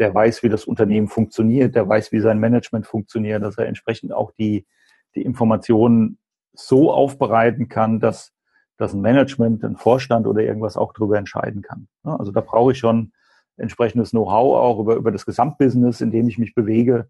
[0.00, 4.12] der weiß, wie das Unternehmen funktioniert, der weiß, wie sein Management funktioniert, dass er entsprechend
[4.12, 4.66] auch die,
[5.14, 6.18] die Informationen
[6.54, 8.32] so aufbereiten kann, dass,
[8.78, 11.86] dass ein Management, ein Vorstand oder irgendwas auch darüber entscheiden kann.
[12.02, 13.12] Also da brauche ich schon
[13.58, 17.08] entsprechendes Know-how auch über, über das Gesamtbusiness, in dem ich mich bewege.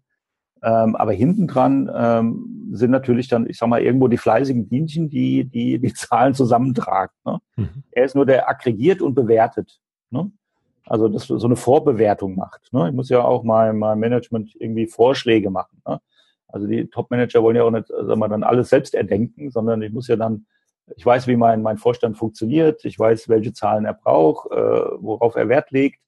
[0.61, 5.09] Ähm, aber hinten dran ähm, sind natürlich dann, ich sag mal, irgendwo die fleißigen Bienchen,
[5.09, 7.13] die die, die Zahlen zusammentragen.
[7.25, 7.39] Ne?
[7.55, 7.83] Mhm.
[7.91, 9.79] Er ist nur der aggregiert und bewertet.
[10.09, 10.31] Ne?
[10.85, 12.73] Also das so eine Vorbewertung macht.
[12.73, 12.89] Ne?
[12.89, 15.81] Ich muss ja auch mal mein Management irgendwie Vorschläge machen.
[15.87, 16.01] Ne?
[16.47, 19.91] Also die Top-Manager wollen ja auch nicht, sagen wir, dann alles selbst erdenken, sondern ich
[19.91, 20.47] muss ja dann,
[20.95, 25.35] ich weiß, wie mein, mein Vorstand funktioniert, ich weiß, welche Zahlen er braucht, äh, worauf
[25.35, 25.99] er Wert legt,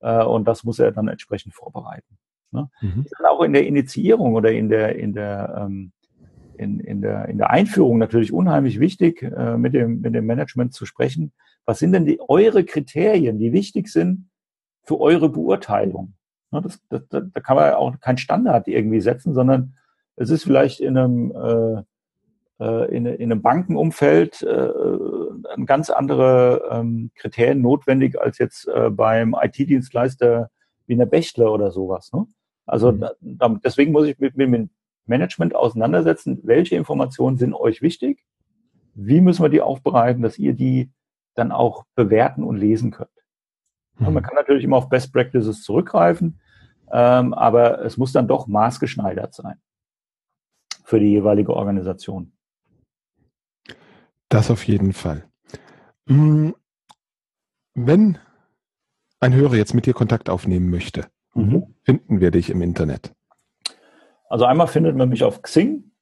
[0.00, 2.18] äh, und das muss er dann entsprechend vorbereiten.
[2.50, 2.68] Ne?
[2.80, 3.06] Mhm.
[3.18, 5.92] Dann auch in der Initiierung oder in der, in der, ähm,
[6.56, 10.74] in, in der, in der Einführung natürlich unheimlich wichtig, äh, mit dem, mit dem Management
[10.74, 11.32] zu sprechen,
[11.64, 14.30] was sind denn die, eure Kriterien, die wichtig sind
[14.84, 16.14] für eure Beurteilung?
[16.50, 19.74] Das, das, da kann man auch keinen Standard irgendwie setzen, sondern
[20.16, 21.82] es ist vielleicht in einem, äh,
[22.64, 24.70] äh, in, in einem Bankenumfeld äh,
[25.54, 30.50] ein ganz andere ähm, Kriterien notwendig als jetzt äh, beim IT-Dienstleister
[30.86, 32.12] wie eine Bechtle oder sowas.
[32.12, 32.26] Ne?
[32.68, 33.06] Also mhm.
[33.20, 34.70] da, deswegen muss ich mit, mit dem
[35.06, 38.24] Management auseinandersetzen, welche Informationen sind euch wichtig,
[38.94, 40.90] wie müssen wir die aufbereiten, dass ihr die
[41.34, 43.10] dann auch bewerten und lesen könnt.
[43.98, 44.12] Mhm.
[44.12, 46.40] man kann natürlich immer auf Best Practices zurückgreifen,
[46.90, 49.60] ähm, aber es muss dann doch maßgeschneidert sein
[50.84, 52.32] für die jeweilige Organisation.
[54.28, 55.24] Das auf jeden Fall.
[56.08, 56.54] Hm,
[57.74, 58.18] wenn
[59.20, 61.08] ein Hörer jetzt mit dir Kontakt aufnehmen möchte,
[61.38, 61.74] mhm.
[61.82, 63.12] finden wir dich im Internet?
[64.28, 65.92] Also einmal findet man mich auf Xing,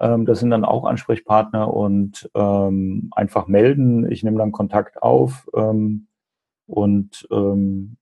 [0.00, 4.10] Ähm, das sind dann auch Ansprechpartner und ähm, einfach melden.
[4.10, 6.08] Ich nehme dann Kontakt auf ähm,
[6.66, 7.96] und ähm,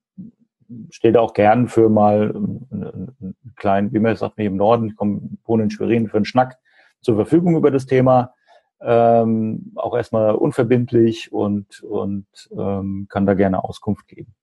[0.90, 4.96] stehe da auch gern für mal einen kleinen, wie man sagt, mir im Norden, ich
[4.96, 6.58] komme, wohne in Schwerin, für einen Schnack
[7.00, 8.34] zur Verfügung über das Thema.
[8.80, 14.34] Ähm, auch erstmal unverbindlich und, und ähm, kann da gerne Auskunft geben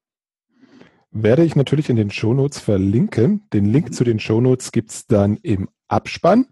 [1.15, 3.47] werde ich natürlich in den Shownotes verlinken.
[3.53, 6.45] Den Link zu den Shownotes gibt's dann im Abspann.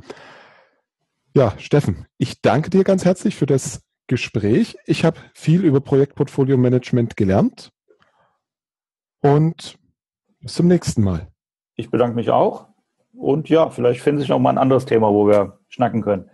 [1.36, 4.78] Ja, Steffen, ich danke dir ganz herzlich für das Gespräch.
[4.86, 7.72] Ich habe viel über Projektportfolio Management gelernt.
[9.24, 9.80] Und
[10.42, 11.32] bis zum nächsten Mal.
[11.76, 12.68] Ich bedanke mich auch.
[13.14, 16.30] Und ja, vielleicht finde ich noch mal ein anderes Thema, wo wir schnacken können.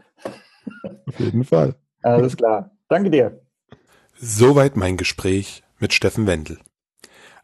[1.07, 1.75] Auf jeden Fall.
[2.01, 2.71] Alles klar.
[2.87, 3.45] Danke dir.
[4.15, 6.59] Soweit mein Gespräch mit Steffen Wendel.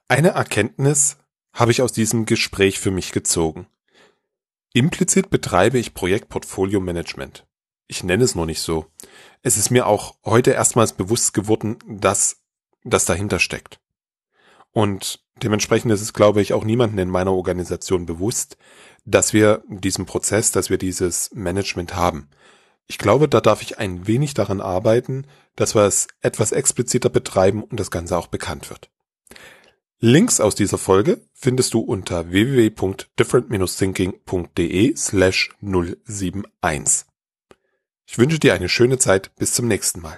[0.07, 1.17] Eine Erkenntnis
[1.53, 3.67] habe ich aus diesem Gespräch für mich gezogen.
[4.73, 7.45] Implizit betreibe ich Projektportfolio Management.
[7.87, 8.87] Ich nenne es nur nicht so.
[9.43, 12.41] Es ist mir auch heute erstmals bewusst geworden, dass
[12.83, 13.79] das dahinter steckt.
[14.71, 18.57] Und dementsprechend ist es, glaube ich, auch niemanden in meiner Organisation bewusst,
[19.05, 22.29] dass wir diesen Prozess, dass wir dieses Management haben.
[22.87, 27.63] Ich glaube, da darf ich ein wenig daran arbeiten, dass wir es etwas expliziter betreiben
[27.63, 28.89] und das Ganze auch bekannt wird.
[29.99, 37.05] Links aus dieser Folge findest du unter www.different-thinking.de slash 071.
[38.05, 39.35] Ich wünsche dir eine schöne Zeit.
[39.35, 40.17] Bis zum nächsten Mal.